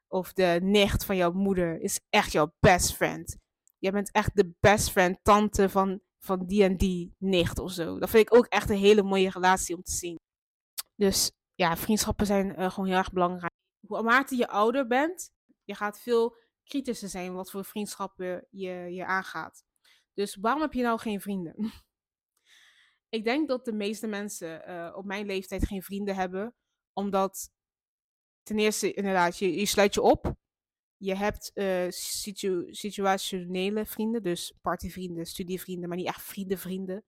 Of 0.08 0.34
de 0.34 0.60
nicht 0.62 1.06
van 1.06 1.16
jouw 1.16 1.32
moeder 1.32 1.82
is 1.82 2.00
echt 2.10 2.32
jouw 2.32 2.54
best 2.60 2.96
friend. 2.96 3.38
Je 3.78 3.92
bent 3.92 4.12
echt 4.12 4.36
de 4.36 4.54
best 4.60 4.92
friend 4.92 5.20
tante 5.24 5.70
van, 5.70 6.02
van 6.20 6.46
die 6.46 6.64
en 6.64 6.78
die 6.78 7.16
nicht 7.18 7.60
of 7.60 7.72
zo. 7.72 8.00
Dat 8.00 8.10
vind 8.10 8.28
ik 8.28 8.36
ook 8.36 8.46
echt 8.46 8.70
een 8.70 8.78
hele 8.78 9.04
mooie 9.04 9.30
relatie 9.30 9.76
om 9.76 9.84
te 9.84 9.92
zien. 9.92 10.20
Dus 10.96 11.32
ja, 11.56 11.78
vriendschappen 11.78 12.26
zijn 12.26 12.60
uh, 12.60 12.70
gewoon 12.70 12.90
heel 12.90 12.98
erg 12.98 13.12
belangrijk. 13.12 13.54
Hoe 14.02 14.36
je 14.36 14.48
ouder 14.48 14.88
bent, 14.88 15.34
je 15.64 15.76
gaat 15.76 16.00
veel 16.00 16.38
kritischer 16.64 17.10
zijn 17.10 17.34
wat 17.34 17.52
voor 17.52 17.66
vriendschappen 17.66 18.48
je, 18.50 18.72
je 18.72 19.06
aangaat. 19.06 19.66
Dus 20.14 20.36
waarom 20.36 20.62
heb 20.62 20.74
je 20.74 20.82
nou 20.82 21.00
geen 21.00 21.22
vrienden? 21.22 21.56
Ik 23.10 23.24
denk 23.24 23.48
dat 23.48 23.66
de 23.66 23.74
meeste 23.74 24.08
mensen 24.08 24.70
uh, 24.70 24.94
op 24.96 25.06
mijn 25.06 25.26
leeftijd 25.26 25.68
geen 25.68 25.84
vrienden 25.84 26.16
hebben, 26.16 26.56
Omdat 26.94 27.52
ten 28.44 28.60
eerste, 28.60 28.94
inderdaad, 28.94 29.38
je, 29.38 29.56
je 29.56 29.66
sluit 29.66 29.94
je 29.94 30.02
op. 30.02 30.36
Je 30.98 31.16
hebt 31.16 31.52
situ 31.94 32.68
situationele 32.70 33.86
vrienden, 33.86 34.24
dus 34.24 34.54
partyvrienden, 34.62 35.26
studievrienden, 35.26 35.90
maar 35.90 35.98
niet 35.98 36.08
echt 36.08 36.22
vrienden, 36.22 36.58
vrienden. 36.58 37.04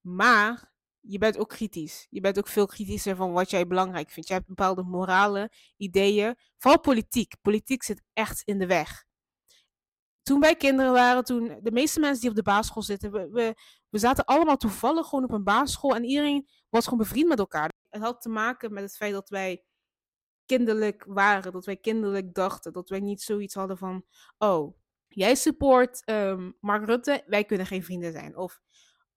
Maar 0.00 0.73
je 1.06 1.18
bent 1.18 1.38
ook 1.38 1.48
kritisch. 1.48 2.06
Je 2.10 2.20
bent 2.20 2.38
ook 2.38 2.48
veel 2.48 2.66
kritischer 2.66 3.16
van 3.16 3.32
wat 3.32 3.50
jij 3.50 3.66
belangrijk 3.66 4.10
vindt. 4.10 4.28
Je 4.28 4.34
hebt 4.34 4.46
bepaalde 4.46 4.82
morale 4.82 5.50
ideeën. 5.76 6.36
Vooral 6.58 6.80
politiek. 6.80 7.34
Politiek 7.42 7.82
zit 7.82 8.02
echt 8.12 8.42
in 8.42 8.58
de 8.58 8.66
weg. 8.66 9.04
Toen 10.22 10.40
wij 10.40 10.56
kinderen 10.56 10.92
waren, 10.92 11.24
toen 11.24 11.58
de 11.62 11.72
meeste 11.72 12.00
mensen 12.00 12.20
die 12.20 12.30
op 12.30 12.36
de 12.36 12.42
basisschool 12.42 12.82
zitten, 12.82 13.12
we, 13.12 13.28
we, 13.30 13.54
we 13.88 13.98
zaten 13.98 14.24
allemaal 14.24 14.56
toevallig 14.56 15.06
gewoon 15.06 15.24
op 15.24 15.32
een 15.32 15.44
basisschool 15.44 15.94
en 15.94 16.04
iedereen 16.04 16.48
was 16.68 16.84
gewoon 16.84 16.98
bevriend 16.98 17.28
met 17.28 17.38
elkaar. 17.38 17.70
Het 17.90 18.02
had 18.02 18.20
te 18.20 18.28
maken 18.28 18.72
met 18.72 18.82
het 18.82 18.96
feit 18.96 19.12
dat 19.12 19.28
wij 19.28 19.64
kinderlijk 20.46 21.04
waren, 21.08 21.52
dat 21.52 21.64
wij 21.64 21.76
kinderlijk 21.76 22.34
dachten, 22.34 22.72
dat 22.72 22.88
wij 22.88 23.00
niet 23.00 23.22
zoiets 23.22 23.54
hadden 23.54 23.78
van, 23.78 24.04
oh, 24.38 24.76
jij 25.08 25.34
support 25.34 26.02
um, 26.10 26.56
Mark 26.60 26.84
Rutte, 26.84 27.22
wij 27.26 27.44
kunnen 27.44 27.66
geen 27.66 27.84
vrienden 27.84 28.12
zijn. 28.12 28.36
Of 28.36 28.60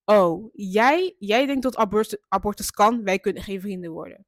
oh, 0.07 0.49
jij, 0.53 1.15
jij 1.19 1.45
denkt 1.45 1.63
dat 1.63 1.75
abortus, 1.75 2.17
abortus 2.27 2.71
kan, 2.71 3.03
wij 3.03 3.19
kunnen 3.19 3.43
geen 3.43 3.61
vrienden 3.61 3.91
worden. 3.91 4.25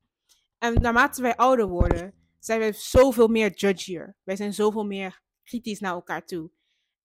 En 0.57 0.81
naarmate 0.81 1.21
wij 1.21 1.35
ouder 1.35 1.67
worden, 1.67 2.13
zijn 2.39 2.59
wij 2.59 2.73
zoveel 2.73 3.27
meer 3.27 3.51
judgier. 3.53 4.15
Wij 4.23 4.35
zijn 4.35 4.53
zoveel 4.53 4.85
meer 4.85 5.21
kritisch 5.43 5.79
naar 5.79 5.93
elkaar 5.93 6.25
toe. 6.25 6.51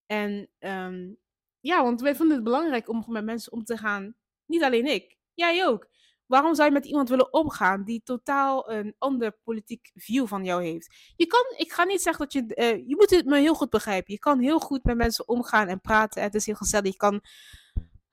En 0.06 0.48
um, 0.58 1.18
ja, 1.60 1.82
want 1.82 2.00
wij 2.00 2.14
vinden 2.14 2.34
het 2.34 2.44
belangrijk 2.44 2.88
om 2.88 3.04
met 3.06 3.24
mensen 3.24 3.52
om 3.52 3.64
te 3.64 3.76
gaan. 3.76 4.14
Niet 4.46 4.62
alleen 4.62 4.86
ik, 4.86 5.16
jij 5.34 5.66
ook. 5.66 5.88
Waarom 6.26 6.54
zou 6.54 6.68
je 6.68 6.74
met 6.74 6.86
iemand 6.86 7.08
willen 7.08 7.32
omgaan 7.32 7.84
die 7.84 8.02
totaal 8.02 8.70
een 8.70 8.94
ander 8.98 9.38
politiek 9.44 9.90
view 9.94 10.26
van 10.26 10.44
jou 10.44 10.62
heeft? 10.62 10.94
Je 11.16 11.26
kan, 11.26 11.44
ik 11.56 11.72
ga 11.72 11.84
niet 11.84 12.02
zeggen 12.02 12.22
dat 12.22 12.32
je, 12.32 12.42
uh, 12.54 12.88
je 12.88 12.96
moet 12.96 13.10
het 13.10 13.24
me 13.24 13.38
heel 13.38 13.54
goed 13.54 13.70
begrijpen. 13.70 14.12
Je 14.12 14.18
kan 14.18 14.40
heel 14.40 14.58
goed 14.60 14.84
met 14.84 14.96
mensen 14.96 15.28
omgaan 15.28 15.68
en 15.68 15.80
praten. 15.80 16.22
Het 16.22 16.34
is 16.34 16.46
heel 16.46 16.54
gezellig. 16.54 16.92
Je 16.92 16.96
kan 16.96 17.20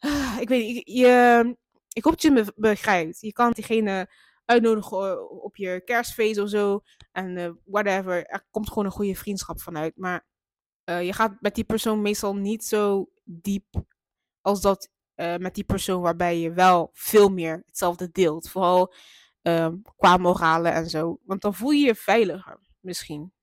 ik 0.43 0.47
weet 0.47 0.73
niet, 0.73 0.81
je, 0.85 1.57
ik 1.93 2.03
hoop 2.03 2.13
dat 2.13 2.21
je 2.21 2.31
me 2.31 2.53
begrijpt. 2.55 3.21
Je 3.21 3.33
kan 3.33 3.51
diegene 3.51 4.09
uitnodigen 4.45 5.29
op 5.43 5.55
je 5.55 5.81
kerstfeest 5.85 6.39
of 6.39 6.49
zo. 6.49 6.81
En 7.11 7.37
uh, 7.37 7.49
whatever. 7.65 8.25
Er 8.25 8.45
komt 8.51 8.67
gewoon 8.67 8.85
een 8.85 8.91
goede 8.91 9.15
vriendschap 9.15 9.61
vanuit. 9.61 9.97
Maar 9.97 10.25
uh, 10.85 11.05
je 11.05 11.13
gaat 11.13 11.41
met 11.41 11.55
die 11.55 11.63
persoon 11.63 12.01
meestal 12.01 12.35
niet 12.35 12.63
zo 12.63 13.09
diep 13.23 13.65
als 14.41 14.61
dat 14.61 14.89
met 15.37 15.55
die 15.55 15.63
persoon 15.63 16.01
waarbij 16.01 16.39
je 16.39 16.53
wel 16.53 16.89
veel 16.93 17.29
meer 17.29 17.63
hetzelfde 17.65 18.11
deelt. 18.11 18.49
Vooral 18.49 18.93
um, 19.41 19.81
qua 19.97 20.17
moralen 20.17 20.73
en 20.73 20.89
zo. 20.89 21.19
Want 21.25 21.41
dan 21.41 21.53
voel 21.53 21.69
je 21.69 21.85
je 21.85 21.95
veiliger, 21.95 22.59
misschien. 22.79 23.33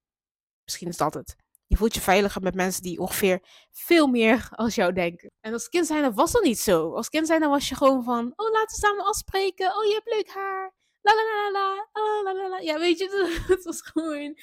Misschien 0.65 0.89
is 0.89 0.97
dat 0.97 1.15
het. 1.15 1.37
Je 1.69 1.77
voelt 1.77 1.95
je 1.95 2.01
veiliger 2.01 2.43
met 2.43 2.55
mensen 2.55 2.83
die 2.83 2.99
ongeveer 2.99 3.43
veel 3.71 4.07
meer 4.07 4.49
als 4.55 4.75
jou 4.75 4.93
denken. 4.93 5.31
En 5.41 5.53
als 5.53 5.69
kind 5.69 5.87
zijn 5.87 6.15
was 6.15 6.33
dat 6.33 6.43
niet 6.43 6.59
zo. 6.59 6.95
Als 6.95 7.09
kind 7.09 7.27
zijn 7.27 7.49
was 7.49 7.69
je 7.69 7.75
gewoon 7.75 8.05
van, 8.05 8.33
oh 8.37 8.51
laten 8.51 8.81
we 8.81 8.87
samen 8.87 9.05
afspreken. 9.05 9.77
Oh 9.77 9.85
je 9.85 9.93
hebt 9.95 10.15
leuk 10.15 10.29
haar. 10.29 10.75
La 11.01 11.15
la 11.15 11.23
la 11.23 11.51
la. 11.51 11.89
Oh, 11.93 12.23
la 12.25 12.35
la 12.35 12.49
la. 12.49 12.59
Ja 12.59 12.79
weet 12.79 12.99
je, 12.99 13.43
het 13.55 13.65
was 13.65 13.83
gewoon 13.83 14.37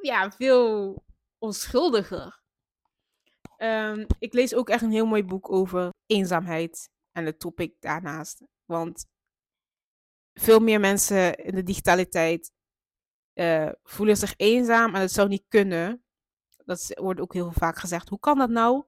ja, 0.00 0.30
veel 0.30 1.04
onschuldiger. 1.38 2.40
Um, 3.58 4.06
ik 4.18 4.32
lees 4.32 4.54
ook 4.54 4.68
echt 4.68 4.82
een 4.82 4.92
heel 4.92 5.06
mooi 5.06 5.24
boek 5.24 5.52
over 5.52 5.90
eenzaamheid 6.06 6.90
en 7.12 7.26
het 7.26 7.40
topic 7.40 7.80
daarnaast. 7.80 8.42
Want 8.64 9.06
veel 10.34 10.58
meer 10.58 10.80
mensen 10.80 11.36
in 11.36 11.54
de 11.54 11.62
digitaliteit 11.62 12.52
uh, 13.34 13.70
voelen 13.82 14.16
zich 14.16 14.34
eenzaam 14.36 14.94
en 14.94 15.00
het 15.00 15.12
zou 15.12 15.28
niet 15.28 15.44
kunnen 15.48 16.05
dat 16.66 16.90
wordt 16.94 17.20
ook 17.20 17.32
heel 17.32 17.52
vaak 17.52 17.78
gezegd. 17.78 18.08
Hoe 18.08 18.18
kan 18.18 18.38
dat 18.38 18.50
nou? 18.50 18.84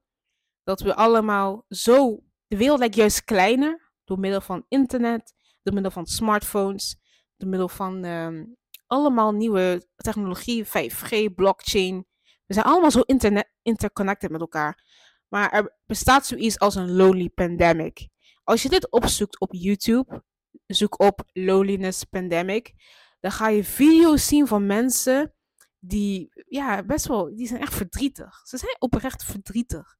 Dat 0.62 0.80
we 0.80 0.94
allemaal 0.94 1.64
zo. 1.68 2.22
De 2.46 2.56
wereld 2.56 2.78
lijkt 2.78 2.94
juist 2.94 3.24
kleiner 3.24 3.92
door 4.04 4.18
middel 4.18 4.40
van 4.40 4.64
internet, 4.68 5.34
door 5.62 5.74
middel 5.74 5.92
van 5.92 6.06
smartphones, 6.06 6.96
door 7.36 7.48
middel 7.48 7.68
van 7.68 8.04
um, 8.04 8.56
allemaal 8.86 9.32
nieuwe 9.32 9.88
technologie, 9.96 10.64
5G, 10.66 11.34
blockchain. 11.34 12.06
We 12.46 12.54
zijn 12.54 12.66
allemaal 12.66 12.90
zo 12.90 13.00
internet, 13.00 13.50
interconnected 13.62 14.30
met 14.30 14.40
elkaar. 14.40 14.84
Maar 15.28 15.50
er 15.52 15.76
bestaat 15.86 16.26
zoiets 16.26 16.58
als 16.58 16.74
een 16.74 16.92
lonely 16.92 17.28
pandemic. 17.28 18.08
Als 18.44 18.62
je 18.62 18.68
dit 18.68 18.90
opzoekt 18.90 19.40
op 19.40 19.52
YouTube, 19.52 20.24
zoek 20.66 21.00
op 21.00 21.22
loneliness 21.32 22.04
pandemic, 22.04 22.72
dan 23.20 23.30
ga 23.30 23.48
je 23.48 23.64
video's 23.64 24.26
zien 24.26 24.46
van 24.46 24.66
mensen 24.66 25.34
die, 25.78 26.30
ja, 26.48 26.82
best 26.82 27.06
wel, 27.06 27.36
die 27.36 27.46
zijn 27.46 27.60
echt 27.60 27.74
verdrietig. 27.74 28.40
Ze 28.44 28.56
zijn 28.56 28.76
oprecht 28.78 29.24
verdrietig. 29.24 29.96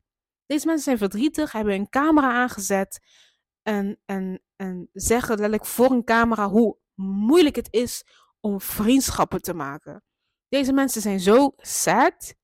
Deze 0.47 0.67
mensen 0.67 0.85
zijn 0.85 0.99
verdrietig, 0.99 1.53
hebben 1.53 1.75
een 1.75 1.89
camera 1.89 2.33
aangezet 2.33 3.01
en, 3.63 3.99
en, 4.05 4.43
en 4.57 4.89
zeggen 4.93 5.31
letterlijk 5.31 5.67
voor 5.67 5.91
een 5.91 6.05
camera 6.05 6.49
hoe 6.49 6.77
moeilijk 6.95 7.57
het 7.57 7.69
is 7.71 8.05
om 8.41 8.61
vriendschappen 8.61 9.43
te 9.43 9.55
maken. 9.55 10.03
Deze 10.49 10.73
mensen 10.73 11.03
zijn 11.03 11.21
zo 11.21 11.53
sad. 11.57 12.35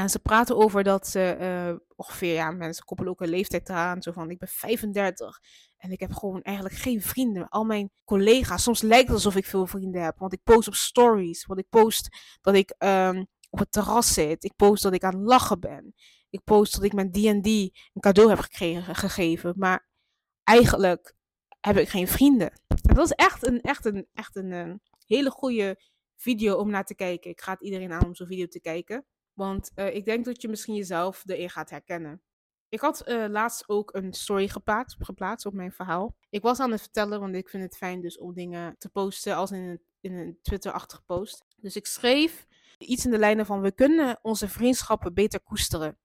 En 0.00 0.10
ze 0.10 0.18
praten 0.18 0.56
over 0.56 0.82
dat 0.82 1.06
ze 1.06 1.36
uh, 1.40 1.78
ongeveer, 1.96 2.32
ja, 2.32 2.50
mensen 2.50 2.84
koppelen 2.84 3.12
ook 3.12 3.20
een 3.20 3.28
leeftijd 3.28 3.68
eraan. 3.68 4.02
Zo 4.02 4.12
van, 4.12 4.30
ik 4.30 4.38
ben 4.38 4.48
35 4.48 5.40
en 5.76 5.90
ik 5.90 6.00
heb 6.00 6.12
gewoon 6.12 6.42
eigenlijk 6.42 6.76
geen 6.76 7.02
vrienden. 7.02 7.48
Al 7.48 7.64
mijn 7.64 7.90
collega's, 8.04 8.62
soms 8.62 8.82
lijkt 8.82 9.06
het 9.06 9.16
alsof 9.16 9.36
ik 9.36 9.44
veel 9.44 9.66
vrienden 9.66 10.02
heb. 10.02 10.18
Want 10.18 10.32
ik 10.32 10.42
post 10.42 10.68
op 10.68 10.74
stories. 10.74 11.46
Want 11.46 11.60
ik 11.60 11.68
post 11.68 12.08
dat 12.40 12.54
ik 12.54 12.74
um, 12.78 13.26
op 13.50 13.58
het 13.58 13.72
terras 13.72 14.12
zit. 14.12 14.44
Ik 14.44 14.56
post 14.56 14.82
dat 14.82 14.92
ik 14.92 15.04
aan 15.04 15.14
het 15.14 15.26
lachen 15.26 15.60
ben. 15.60 15.94
Ik 16.30 16.44
post 16.44 16.74
dat 16.74 16.82
ik 16.82 16.92
mijn 16.92 17.10
D&D 17.10 17.46
een 17.46 18.00
cadeau 18.00 18.28
heb 18.28 18.38
gekregen, 18.38 18.94
gegeven. 18.94 19.54
Maar 19.56 19.88
eigenlijk 20.44 21.14
heb 21.60 21.76
ik 21.76 21.88
geen 21.88 22.08
vrienden. 22.08 22.52
En 22.66 22.94
dat 22.94 23.04
is 23.04 23.12
echt 23.12 23.46
een, 23.46 23.60
echt 23.60 23.84
een, 23.84 24.06
echt 24.12 24.36
een, 24.36 24.52
een 24.52 24.70
eh, 24.70 24.76
hele 25.06 25.30
goede 25.30 25.82
video 26.16 26.56
om 26.56 26.70
naar 26.70 26.84
te 26.84 26.94
kijken. 26.94 27.30
Ik 27.30 27.40
het 27.44 27.60
iedereen 27.60 27.92
aan 27.92 28.04
om 28.04 28.14
zo'n 28.14 28.26
video 28.26 28.46
te 28.46 28.60
kijken. 28.60 29.06
Want 29.40 29.70
uh, 29.74 29.94
ik 29.94 30.04
denk 30.04 30.24
dat 30.24 30.42
je 30.42 30.48
misschien 30.48 30.74
jezelf 30.74 31.22
erin 31.26 31.50
gaat 31.50 31.70
herkennen. 31.70 32.22
Ik 32.68 32.80
had 32.80 33.08
uh, 33.08 33.26
laatst 33.28 33.68
ook 33.68 33.94
een 33.94 34.12
story 34.12 34.48
geplaatst, 34.48 34.96
geplaatst 35.00 35.46
op 35.46 35.52
mijn 35.52 35.72
verhaal. 35.72 36.16
Ik 36.30 36.42
was 36.42 36.60
aan 36.60 36.70
het 36.70 36.80
vertellen, 36.80 37.20
want 37.20 37.34
ik 37.34 37.48
vind 37.48 37.62
het 37.62 37.76
fijn 37.76 38.00
dus 38.00 38.18
om 38.18 38.34
dingen 38.34 38.74
te 38.78 38.88
posten 38.88 39.36
als 39.36 39.50
in 39.50 39.62
een, 39.62 39.82
in 40.00 40.12
een 40.12 40.38
Twitter-achtige 40.42 41.02
post. 41.02 41.44
Dus 41.56 41.76
ik 41.76 41.86
schreef 41.86 42.46
iets 42.78 43.04
in 43.04 43.10
de 43.10 43.18
lijnen 43.18 43.46
van: 43.46 43.60
we 43.60 43.72
kunnen 43.72 44.18
onze 44.22 44.48
vriendschappen 44.48 45.14
beter 45.14 45.40
koesteren. 45.40 45.98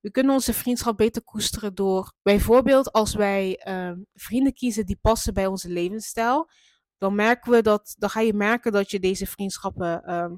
We 0.00 0.10
kunnen 0.10 0.32
onze 0.32 0.52
vriendschap 0.52 0.96
beter 0.96 1.22
koesteren 1.22 1.74
door 1.74 2.12
bijvoorbeeld 2.22 2.92
als 2.92 3.14
wij 3.14 3.66
uh, 3.68 3.92
vrienden 4.14 4.54
kiezen 4.54 4.86
die 4.86 4.98
passen 5.00 5.34
bij 5.34 5.46
onze 5.46 5.68
levensstijl, 5.68 6.50
dan 6.98 7.14
merken 7.14 7.52
we 7.52 7.62
dat, 7.62 7.94
dan 7.98 8.10
ga 8.10 8.20
je 8.20 8.34
merken 8.34 8.72
dat 8.72 8.90
je 8.90 9.00
deze 9.00 9.26
vriendschappen 9.26 10.02
uh, 10.06 10.32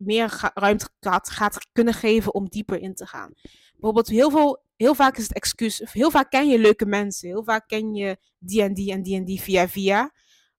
meer 0.00 0.50
ruimte 0.54 0.88
gaat, 1.00 1.30
gaat 1.30 1.68
kunnen 1.72 1.94
geven 1.94 2.34
om 2.34 2.48
dieper 2.48 2.78
in 2.78 2.94
te 2.94 3.06
gaan. 3.06 3.32
Bijvoorbeeld 3.72 4.08
heel 4.08 4.30
veel 4.30 4.62
heel 4.76 4.94
vaak 4.94 5.16
is 5.16 5.22
het 5.22 5.34
excuus. 5.34 5.82
Heel 5.92 6.10
vaak 6.10 6.30
ken 6.30 6.48
je 6.48 6.58
leuke 6.58 6.86
mensen. 6.86 7.28
Heel 7.28 7.44
vaak 7.44 7.68
ken 7.68 7.94
je 7.94 8.18
die 8.38 8.62
en 8.62 8.74
die 8.74 8.92
en 8.92 9.02
die 9.02 9.16
en 9.16 9.24
die 9.24 9.40
via 9.40 9.68
via. 9.68 10.12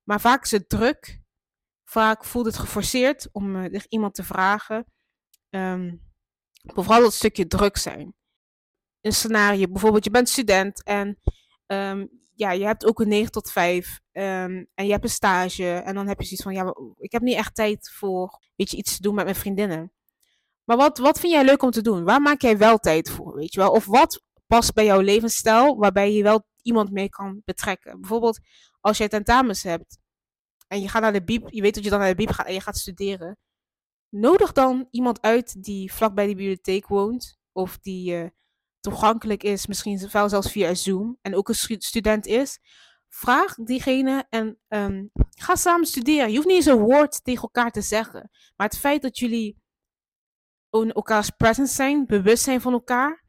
Maar 0.03 0.21
vaak 0.21 0.43
is 0.43 0.51
het 0.51 0.69
druk. 0.69 1.21
Vaak 1.83 2.25
voelt 2.25 2.45
het 2.45 2.57
geforceerd 2.57 3.29
om 3.31 3.55
uh, 3.55 3.81
iemand 3.89 4.13
te 4.13 4.23
vragen. 4.23 4.85
Um, 5.49 6.01
vooral 6.61 7.01
dat 7.01 7.13
stukje 7.13 7.47
druk 7.47 7.77
zijn. 7.77 8.13
Een 9.01 9.13
scenario, 9.13 9.67
bijvoorbeeld 9.67 10.03
je 10.03 10.11
bent 10.11 10.29
student 10.29 10.83
en 10.83 11.19
um, 11.67 12.20
ja, 12.41 12.51
je 12.51 12.65
hebt 12.65 12.85
ook 12.85 12.99
een 12.99 13.07
9 13.07 13.31
tot 13.31 13.51
5 13.51 13.99
um, 14.11 14.23
ehm, 14.23 14.63
en 14.73 14.85
je 14.85 14.91
hebt 14.91 15.03
een 15.03 15.09
stage. 15.09 15.71
En 15.73 15.95
dan 15.95 16.07
heb 16.07 16.19
je 16.19 16.25
zoiets 16.25 16.43
van, 16.43 16.53
ja, 16.53 16.75
ik 16.97 17.11
heb 17.11 17.21
niet 17.21 17.35
echt 17.35 17.55
tijd 17.55 17.91
voor 17.93 18.39
weet 18.55 18.71
je, 18.71 18.77
iets 18.77 18.95
te 18.95 19.01
doen 19.01 19.15
met 19.15 19.23
mijn 19.23 19.35
vriendinnen. 19.35 19.91
Maar 20.63 20.77
wat, 20.77 20.97
wat 20.97 21.19
vind 21.19 21.33
jij 21.33 21.45
leuk 21.45 21.61
om 21.63 21.71
te 21.71 21.81
doen? 21.81 22.03
Waar 22.03 22.21
maak 22.21 22.41
jij 22.41 22.57
wel 22.57 22.77
tijd 22.77 23.09
voor, 23.09 23.35
weet 23.35 23.53
je 23.53 23.59
wel? 23.59 23.71
Of 23.71 23.85
wat 23.85 24.23
past 24.47 24.73
bij 24.73 24.85
jouw 24.85 24.99
levensstijl 24.99 25.77
waarbij 25.77 26.13
je 26.13 26.23
wel 26.23 26.43
iemand 26.61 26.91
mee 26.91 27.09
kan 27.09 27.41
betrekken? 27.45 27.99
Bijvoorbeeld 27.99 28.39
als 28.79 28.97
jij 28.97 29.07
tentamens 29.07 29.63
hebt 29.63 29.97
en 30.67 30.81
je 30.81 30.87
gaat 30.87 31.01
naar 31.01 31.13
de 31.13 31.23
bieb, 31.23 31.47
je 31.49 31.61
weet 31.61 31.75
dat 31.75 31.83
je 31.83 31.89
dan 31.89 31.99
naar 31.99 32.09
de 32.09 32.15
bieb 32.15 32.31
gaat 32.31 32.47
en 32.47 32.53
je 32.53 32.61
gaat 32.61 32.77
studeren. 32.77 33.37
Nodig 34.09 34.51
dan 34.51 34.87
iemand 34.91 35.21
uit 35.21 35.63
die 35.63 35.93
vlak 35.93 36.13
bij 36.13 36.27
de 36.27 36.35
bibliotheek 36.35 36.87
woont 36.87 37.39
of 37.51 37.77
die 37.77 38.13
uh, 38.13 38.29
toegankelijk 38.81 39.43
is, 39.43 39.67
misschien 39.67 40.09
wel 40.11 40.29
zelfs 40.29 40.51
via 40.51 40.73
Zoom 40.73 41.17
en 41.21 41.35
ook 41.35 41.49
een 41.49 41.81
student 41.81 42.25
is. 42.25 42.59
Vraag 43.09 43.55
diegene 43.55 44.25
en 44.29 44.59
um, 44.67 45.11
ga 45.29 45.55
samen 45.55 45.87
studeren. 45.87 46.29
Je 46.29 46.35
hoeft 46.35 46.47
niet 46.47 46.55
eens 46.55 46.65
een 46.65 46.79
woord 46.79 47.23
tegen 47.23 47.41
elkaar 47.41 47.71
te 47.71 47.81
zeggen. 47.81 48.29
Maar 48.55 48.67
het 48.67 48.77
feit 48.77 49.01
dat 49.01 49.17
jullie 49.17 49.61
elkaars 50.69 51.29
presence 51.29 51.73
zijn, 51.73 52.05
bewust 52.05 52.43
zijn 52.43 52.61
van 52.61 52.73
elkaar, 52.73 53.23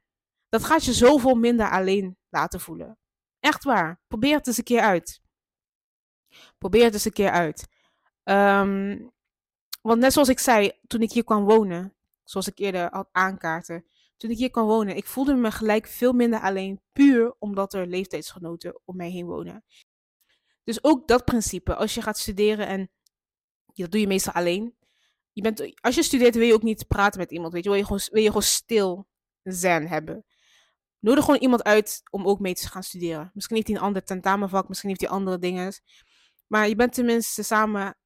dat 0.49 0.65
gaat 0.65 0.85
je 0.85 0.93
zoveel 0.93 1.35
minder 1.35 1.71
alleen 1.71 2.17
laten 2.29 2.61
voelen. 2.61 2.99
Echt 3.41 3.65
waar. 3.65 4.01
Probeer 4.09 4.37
het 4.37 4.47
eens 4.47 4.59
een 4.59 4.65
keer 4.65 4.81
uit. 4.81 5.21
Probeer 6.59 6.85
het 6.85 6.95
eens 6.95 7.05
een 7.05 7.13
keer 7.13 7.31
uit. 7.31 7.69
Ehm, 8.23 8.99
want 9.83 10.01
net 10.01 10.13
zoals 10.13 10.29
ik 10.29 10.39
zei, 10.39 10.73
toen 10.87 11.03
ik 11.03 11.13
hier 11.13 11.25
kwam 11.25 11.45
wonen, 11.45 11.95
zoals 12.25 12.47
ik 12.47 12.59
eerder 12.59 12.89
had 12.91 13.09
aankaarten, 13.13 13.87
toen 14.23 14.31
ik 14.31 14.39
hier 14.39 14.51
kwam 14.51 14.67
wonen, 14.67 14.97
ik 14.97 15.07
voelde 15.07 15.35
me 15.35 15.51
gelijk 15.51 15.87
veel 15.87 16.13
minder 16.13 16.41
alleen, 16.41 16.81
puur 16.93 17.35
omdat 17.39 17.75
er 17.75 17.87
leeftijdsgenoten 17.87 18.81
om 18.85 18.97
mij 18.97 19.11
heen 19.11 19.27
wonen. 19.27 19.65
Dus 20.65 20.85
ook 20.85 21.09
dat 21.09 21.25
principe, 21.25 21.75
als 21.75 21.95
je 21.95 22.03
gaat 22.03 22.19
studeren 22.19 22.67
en 22.67 22.91
dat 23.67 23.91
doe 23.91 24.01
je 24.01 24.07
meestal 24.07 24.33
alleen. 24.33 24.77
Je 25.33 25.43
bent, 25.43 25.81
als 25.81 25.95
je 25.95 26.03
studeert 26.03 26.35
wil 26.35 26.47
je 26.47 26.55
ook 26.55 26.63
niet 26.63 26.87
praten 26.87 27.21
met 27.21 27.31
iemand, 27.31 27.53
weet 27.53 27.65
je, 27.65 27.69
wil 27.69 27.79
je 27.79 27.85
gewoon, 27.85 28.01
wil 28.11 28.23
je 28.23 28.29
gewoon 28.29 28.43
stil 28.43 29.09
zen 29.43 29.89
hebben. 29.89 30.25
Nodig 30.99 31.25
gewoon 31.25 31.41
iemand 31.41 31.63
uit 31.63 32.03
om 32.11 32.27
ook 32.27 32.41
mee 32.41 32.55
te 32.55 32.69
gaan 32.69 32.83
studeren. 32.83 33.31
Misschien 33.35 33.57
heeft 33.57 33.69
hij 33.69 33.77
een 33.77 33.83
ander 33.83 34.05
tentamenvak, 34.05 34.69
misschien 34.69 34.89
heeft 34.89 35.01
hij 35.01 35.11
andere 35.11 35.39
dingen. 35.39 35.73
Maar 36.47 36.69
je 36.69 36.75
bent 36.75 36.93
tenminste 36.93 37.43
samen 37.43 37.97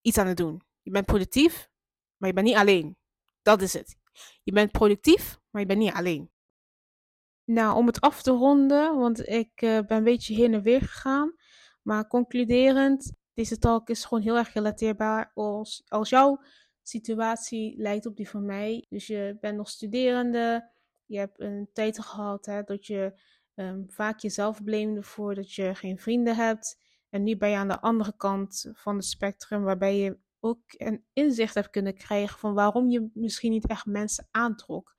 iets 0.00 0.18
aan 0.18 0.26
het 0.26 0.36
doen. 0.36 0.62
Je 0.82 0.90
bent 0.90 1.06
productief, 1.06 1.68
maar 2.16 2.28
je 2.28 2.34
bent 2.34 2.46
niet 2.46 2.56
alleen. 2.56 2.96
Dat 3.42 3.62
is 3.62 3.72
het. 3.72 3.96
Je 4.42 4.52
bent 4.52 4.72
productief, 4.72 5.42
maar 5.54 5.62
je 5.62 5.68
bent 5.68 5.80
niet 5.80 5.92
alleen. 5.92 6.30
Nou, 7.44 7.76
om 7.76 7.86
het 7.86 8.00
af 8.00 8.22
te 8.22 8.30
ronden, 8.30 8.96
want 8.98 9.28
ik 9.28 9.62
uh, 9.62 9.80
ben 9.80 9.96
een 9.96 10.04
beetje 10.04 10.34
heen 10.34 10.54
en 10.54 10.62
weer 10.62 10.80
gegaan. 10.80 11.34
Maar 11.82 12.06
concluderend, 12.06 13.12
deze 13.34 13.58
talk 13.58 13.88
is 13.88 14.04
gewoon 14.04 14.22
heel 14.22 14.36
erg 14.36 14.52
relateerbaar 14.52 15.30
als, 15.34 15.82
jouw 16.02 16.40
situatie 16.82 17.74
lijkt 17.76 18.06
op 18.06 18.16
die 18.16 18.28
van 18.28 18.44
mij. 18.44 18.86
Dus 18.88 19.06
je 19.06 19.36
bent 19.40 19.56
nog 19.56 19.68
studerende, 19.68 20.70
je 21.04 21.18
hebt 21.18 21.40
een 21.40 21.70
tijd 21.72 22.00
gehad 22.00 22.46
hè, 22.46 22.62
dat 22.62 22.86
je 22.86 23.20
um, 23.54 23.84
vaak 23.88 24.18
jezelf 24.18 24.64
blamede 24.64 25.02
voor 25.02 25.34
dat 25.34 25.52
je 25.52 25.74
geen 25.74 25.98
vrienden 25.98 26.36
hebt. 26.36 26.82
En 27.10 27.22
nu 27.22 27.36
ben 27.36 27.50
je 27.50 27.56
aan 27.56 27.68
de 27.68 27.80
andere 27.80 28.16
kant 28.16 28.70
van 28.72 28.96
het 28.96 29.04
spectrum, 29.04 29.62
waarbij 29.62 29.98
je 29.98 30.18
ook 30.40 30.62
een 30.66 31.04
inzicht 31.12 31.54
hebt 31.54 31.70
kunnen 31.70 31.94
krijgen 31.94 32.38
van 32.38 32.54
waarom 32.54 32.90
je 32.90 33.10
misschien 33.12 33.50
niet 33.50 33.66
echt 33.66 33.86
mensen 33.86 34.28
aantrok 34.30 34.94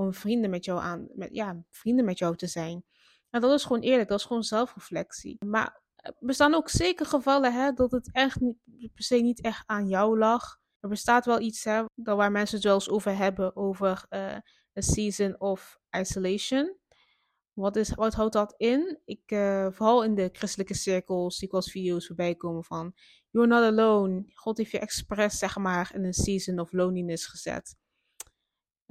om 0.00 0.14
vrienden 0.14 0.50
met 0.50 0.64
jou 0.64 0.80
aan, 0.80 1.08
met, 1.14 1.28
ja, 1.32 1.62
vrienden 1.70 2.04
met 2.04 2.18
jou 2.18 2.36
te 2.36 2.46
zijn. 2.46 2.84
En 3.30 3.40
dat 3.40 3.52
is 3.52 3.64
gewoon 3.64 3.82
eerlijk, 3.82 4.08
dat 4.08 4.18
is 4.18 4.24
gewoon 4.24 4.42
zelfreflectie. 4.42 5.44
Maar 5.44 5.82
er 5.96 6.14
bestaan 6.18 6.54
ook 6.54 6.68
zeker 6.68 7.06
gevallen 7.06 7.52
hè, 7.52 7.72
dat 7.72 7.90
het 7.90 8.12
echt 8.12 8.38
per 8.94 9.02
se 9.04 9.16
niet 9.16 9.40
echt 9.40 9.62
aan 9.66 9.88
jou 9.88 10.18
lag. 10.18 10.58
Er 10.80 10.88
bestaat 10.88 11.26
wel 11.26 11.40
iets 11.40 11.64
hè, 11.64 11.84
waar 11.94 12.32
mensen 12.32 12.56
het 12.56 12.64
wel 12.64 12.74
eens 12.74 12.88
over 12.88 13.16
hebben, 13.16 13.56
over 13.56 14.04
uh, 14.10 14.36
a 14.76 14.80
season 14.80 15.40
of 15.40 15.78
isolation. 15.90 16.78
Wat, 17.52 17.76
is, 17.76 17.94
wat 17.94 18.14
houdt 18.14 18.32
dat 18.32 18.54
in? 18.56 18.98
Ik, 19.04 19.30
uh, 19.32 19.66
vooral 19.70 20.04
in 20.04 20.14
de 20.14 20.28
christelijke 20.32 20.74
cirkels 20.74 21.36
zie 21.36 21.46
ik 21.46 21.52
wel 21.52 21.62
video's 21.62 22.06
voorbij 22.06 22.34
komen 22.34 22.64
van 22.64 22.94
You're 23.30 23.48
not 23.48 23.62
alone. 23.62 24.24
God 24.34 24.58
heeft 24.58 24.70
je 24.70 24.78
expres, 24.78 25.38
zeg 25.38 25.56
maar, 25.56 25.90
in 25.94 26.04
een 26.04 26.12
season 26.12 26.58
of 26.58 26.72
loneliness 26.72 27.26
gezet. 27.26 27.76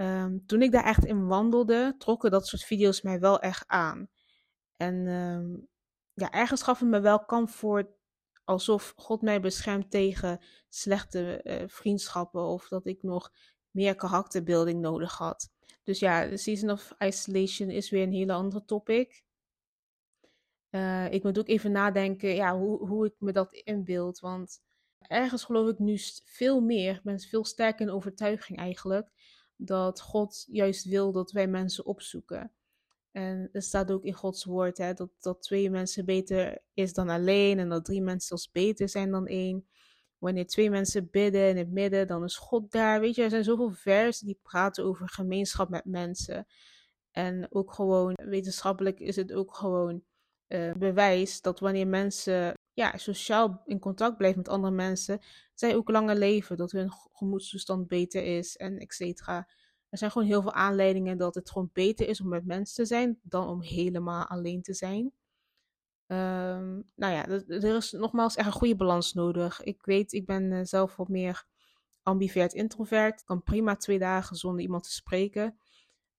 Um, 0.02 0.46
toen 0.46 0.62
ik 0.62 0.72
daar 0.72 0.86
echt 0.86 1.06
in 1.06 1.28
wandelde, 1.28 1.96
trokken 1.98 2.32
dat 2.32 2.48
soort 2.48 2.64
video's 2.64 3.02
mij 3.02 3.20
wel 3.20 3.40
echt 3.40 3.68
aan. 3.68 4.10
En 4.76 5.08
um, 5.08 5.68
ja, 6.14 6.32
ergens 6.32 6.64
gaf 6.64 6.80
het 6.80 6.90
me 6.90 7.00
wel 7.00 7.26
comfort, 7.26 7.88
alsof 8.44 8.94
God 8.96 9.22
mij 9.22 9.42
beschermt 9.42 9.92
tegen 9.92 10.40
slechte 10.70 11.42
uh, 11.44 11.68
vriendschappen 11.68 12.42
of 12.42 12.68
dat 12.68 12.86
ik 12.86 13.04
nog 13.04 13.32
meer 13.72 13.96
karakterbeelding 13.96 14.82
nodig 14.82 15.18
had. 15.18 15.52
Dus 15.84 16.00
ja, 16.00 16.28
de 16.28 16.38
Season 16.38 16.70
of 16.70 16.96
Isolation 16.98 17.70
is 17.70 17.90
weer 17.90 18.04
een 18.04 18.14
hele 18.14 18.34
andere 18.34 18.66
topic. 18.66 19.24
Uh, 20.70 21.12
ik 21.12 21.24
moet 21.24 21.40
ook 21.40 21.48
even 21.48 21.72
nadenken 21.72 22.36
ja, 22.36 22.58
hoe, 22.58 22.88
hoe 22.88 23.06
ik 23.06 23.16
me 23.18 23.32
dat 23.32 23.54
inbeeld. 23.54 24.20
Want 24.20 24.62
ergens 25.00 25.44
geloof 25.44 25.70
ik 25.70 25.80
nu 25.80 25.98
veel 26.26 26.62
meer, 26.62 26.96
ik 26.96 27.04
ben 27.04 27.20
veel 27.20 27.46
sterker 27.46 27.88
in 27.88 27.94
overtuiging 27.94 28.58
eigenlijk, 28.58 29.12
dat 29.62 30.02
God 30.02 30.46
juist 30.48 30.86
wil 30.86 31.12
dat 31.12 31.32
wij 31.32 31.48
mensen 31.48 31.86
opzoeken. 31.86 32.52
En 33.12 33.50
er 33.52 33.62
staat 33.62 33.92
ook 33.92 34.04
in 34.04 34.14
Gods 34.14 34.46
woord 34.46 34.78
hè, 34.78 34.94
dat, 34.94 35.10
dat 35.20 35.42
twee 35.42 35.70
mensen 35.70 36.06
beter 36.06 36.62
is 36.74 36.94
dan 36.94 37.10
alleen 37.10 37.60
en 37.60 37.70
dat 37.70 37.86
drie 37.86 38.02
mensen 38.02 38.28
zelfs 38.28 38.52
beter 38.52 38.90
zijn 38.90 39.12
dan 39.12 39.28
één. 39.28 39.68
Wanneer 40.18 40.48
twee 40.48 40.70
mensen 40.70 41.10
bidden 41.10 41.50
in 41.50 41.58
het 41.58 41.72
midden, 41.72 42.08
dan 42.08 42.24
is 42.24 42.38
God 42.38 42.72
daar. 42.72 43.00
Weet 43.00 43.16
je, 43.16 43.24
er 43.24 43.30
zijn 43.30 43.44
zoveel 43.44 43.72
versen 43.72 44.26
die 44.26 44.40
praten 44.42 44.84
over 44.84 45.10
gemeenschap 45.10 45.70
met 45.70 45.86
mensen. 45.86 46.48
En 47.12 47.48
ook 47.50 47.74
gewoon, 47.74 48.14
wetenschappelijk 48.24 49.00
is 49.00 49.16
het 49.16 49.34
ook 49.34 49.56
gewoon 49.56 50.04
uh, 50.50 50.74
bewijs 50.74 51.42
dat 51.42 51.60
wanneer 51.60 51.88
mensen 51.88 52.54
ja, 52.74 52.98
sociaal 52.98 53.62
in 53.66 53.80
contact 53.80 54.18
blijven 54.18 54.38
met 54.38 54.50
andere 54.50 54.74
mensen, 54.74 55.20
zij 55.54 55.76
ook 55.76 55.90
langer 55.90 56.16
leven, 56.16 56.58
dat 56.58 56.72
hun 56.72 56.92
gemoedstoestand 57.14 57.88
beter 57.88 58.24
is 58.24 58.58
en 58.58 58.78
et 58.78 58.94
cetera. 58.94 59.50
Er 59.90 59.98
zijn 59.98 60.12
gewoon 60.12 60.28
heel 60.28 60.42
veel 60.42 60.54
aanleidingen 60.54 61.18
dat 61.18 61.36
het 61.36 61.50
gewoon 61.50 61.70
beter 61.74 62.08
is 62.08 62.22
om 62.22 62.28
met 62.28 62.46
mensen 62.46 62.76
te 62.76 62.86
zijn 62.86 63.20
dan 63.24 63.48
om 63.48 63.62
helemaal 63.62 64.26
alleen 64.26 64.62
te 64.62 64.74
zijn. 64.74 65.12
Um, 66.12 66.90
nou 66.96 67.14
ja, 67.14 67.28
er 67.28 67.76
is 67.76 67.92
nogmaals 67.92 68.36
echt 68.36 68.48
een 68.48 68.54
goede 68.54 68.76
balans 68.76 69.14
nodig. 69.14 69.64
Ik 69.64 69.86
weet, 69.86 70.14
ik 70.14 70.26
ben 70.26 70.52
uh, 70.52 70.60
zelf 70.64 70.96
wat 70.96 71.08
meer 71.08 71.46
ambivert 72.04 72.54
introvert. 72.54 73.20
Ik 73.20 73.26
kan 73.26 73.44
prima 73.44 73.76
twee 73.76 74.00
dagen 74.00 74.36
zonder 74.36 74.62
iemand 74.62 74.84
te 74.84 74.92
spreken. 74.92 75.60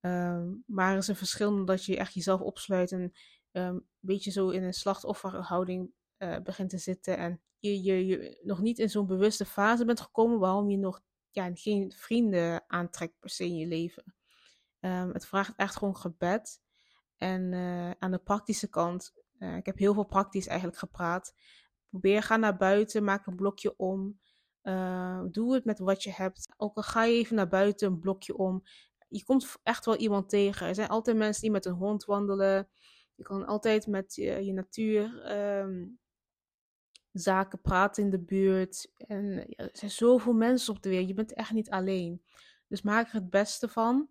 Um, 0.01 0.63
maar 0.67 0.93
er 0.93 0.99
is 0.99 1.09
een 1.09 1.17
verschil 1.17 1.49
omdat 1.49 1.85
je 1.85 1.97
echt 1.97 2.15
jezelf 2.15 2.41
opsluit 2.41 2.93
en 2.93 3.13
een 3.53 3.87
beetje 3.99 4.31
zo 4.31 4.49
in 4.49 4.63
een 4.63 4.75
slachtofferhouding 4.75 5.93
uh, 6.19 6.39
begint 6.39 6.71
te 6.71 6.79
zitten. 6.79 7.19
En 7.19 7.41
je, 7.59 7.83
je, 7.83 8.07
je 8.07 8.41
nog 8.43 8.61
niet 8.61 8.79
in 8.79 8.91
zo'n 8.91 9.07
bewuste 9.07 9.45
fase 9.45 9.85
bent 9.85 10.01
gekomen 10.01 10.39
waarom 10.39 10.71
je 10.71 10.79
nog 10.79 11.01
ja, 11.31 11.51
geen 11.55 11.93
vrienden 11.93 12.65
aantrekt 12.67 13.19
per 13.19 13.31
se 13.31 13.45
in 13.45 13.57
je 13.57 13.67
leven. 13.67 14.15
het 15.13 15.27
vraagt 15.27 15.53
echt 15.57 15.77
gewoon 15.77 15.97
gebed. 15.97 16.61
En 17.17 17.53
uh, 17.53 17.91
aan 17.91 18.11
de 18.11 18.19
praktische 18.19 18.69
kant 18.69 19.13
uh, 19.41 19.57
ik 19.57 19.67
heb 19.67 19.79
heel 19.79 19.95
veel 19.95 20.05
praktisch 20.05 20.47
eigenlijk 20.47 20.79
gepraat. 20.79 21.35
Probeer, 21.89 22.23
ga 22.23 22.37
naar 22.37 22.57
buiten, 22.57 23.05
maak 23.05 23.27
een 23.27 23.37
blokje 23.37 23.77
om. 23.77 24.21
Uh, 24.63 25.23
doe 25.31 25.55
het 25.55 25.65
met 25.65 25.79
wat 25.79 26.03
je 26.03 26.13
hebt. 26.13 26.55
Ook 26.57 26.77
al 26.77 26.83
ga 26.83 27.05
je 27.05 27.15
even 27.15 27.37
naar 27.37 27.49
buiten, 27.49 27.89
een 27.89 27.99
blokje 27.99 28.37
om. 28.37 28.63
Je 29.09 29.25
komt 29.25 29.57
echt 29.63 29.85
wel 29.85 29.97
iemand 29.97 30.29
tegen. 30.29 30.67
Er 30.67 30.75
zijn 30.75 30.89
altijd 30.89 31.17
mensen 31.17 31.43
die 31.43 31.51
met 31.51 31.65
een 31.65 31.73
hond 31.73 32.05
wandelen. 32.05 32.69
Je 33.21 33.27
kan 33.27 33.47
altijd 33.47 33.87
met 33.87 34.15
je, 34.15 34.45
je 34.45 34.53
natuur 34.53 35.33
um, 35.61 35.99
zaken 37.13 37.61
praten 37.61 38.03
in 38.03 38.11
de 38.11 38.19
buurt. 38.19 38.93
En 38.97 39.47
er 39.57 39.69
zijn 39.73 39.91
zoveel 39.91 40.33
mensen 40.33 40.75
op 40.75 40.83
de 40.83 40.89
wereld. 40.89 41.09
Je 41.09 41.15
bent 41.15 41.35
echt 41.35 41.53
niet 41.53 41.71
alleen. 41.71 42.23
Dus 42.69 42.83
maak 42.83 43.09
er 43.09 43.15
het 43.15 43.31
beste 43.31 43.69
van. 43.69 44.09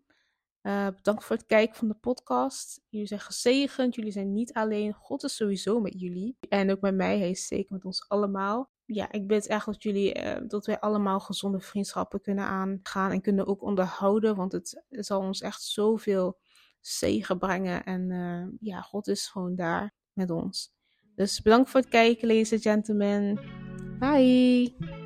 Uh, 0.61 0.87
bedankt 0.87 1.23
voor 1.23 1.35
het 1.35 1.45
kijken 1.45 1.75
van 1.75 1.87
de 1.87 1.93
podcast. 1.93 2.81
Jullie 2.89 3.07
zijn 3.07 3.19
gezegend, 3.19 3.95
jullie 3.95 4.11
zijn 4.11 4.33
niet 4.33 4.53
alleen. 4.53 4.93
God 4.93 5.23
is 5.23 5.35
sowieso 5.35 5.79
met 5.79 5.99
jullie. 5.99 6.37
En 6.49 6.71
ook 6.71 6.81
met 6.81 6.95
mij, 6.95 7.19
hij 7.19 7.29
is 7.29 7.47
zeker 7.47 7.73
met 7.73 7.85
ons 7.85 8.05
allemaal. 8.07 8.71
Ja, 8.85 9.11
ik 9.11 9.27
bid 9.27 9.47
echt 9.47 9.65
dat 9.65 9.83
jullie, 9.83 10.23
uh, 10.23 10.37
dat 10.47 10.65
wij 10.65 10.79
allemaal 10.79 11.19
gezonde 11.19 11.59
vriendschappen 11.59 12.21
kunnen 12.21 12.45
aangaan 12.45 13.11
en 13.11 13.21
kunnen 13.21 13.47
ook 13.47 13.61
onderhouden. 13.61 14.35
Want 14.35 14.51
het, 14.51 14.83
het 14.89 15.05
zal 15.05 15.21
ons 15.21 15.41
echt 15.41 15.61
zoveel 15.61 16.39
zegen 16.79 17.37
brengen. 17.37 17.83
En 17.83 18.09
uh, 18.09 18.57
ja, 18.59 18.81
God 18.81 19.07
is 19.07 19.27
gewoon 19.27 19.55
daar 19.55 19.93
met 20.13 20.29
ons. 20.31 20.71
Dus 21.15 21.41
bedankt 21.41 21.69
voor 21.69 21.79
het 21.79 21.89
kijken, 21.89 22.27
ladies 22.27 22.53
and 22.53 22.61
gentlemen. 22.61 23.39
Bye! 23.99 24.98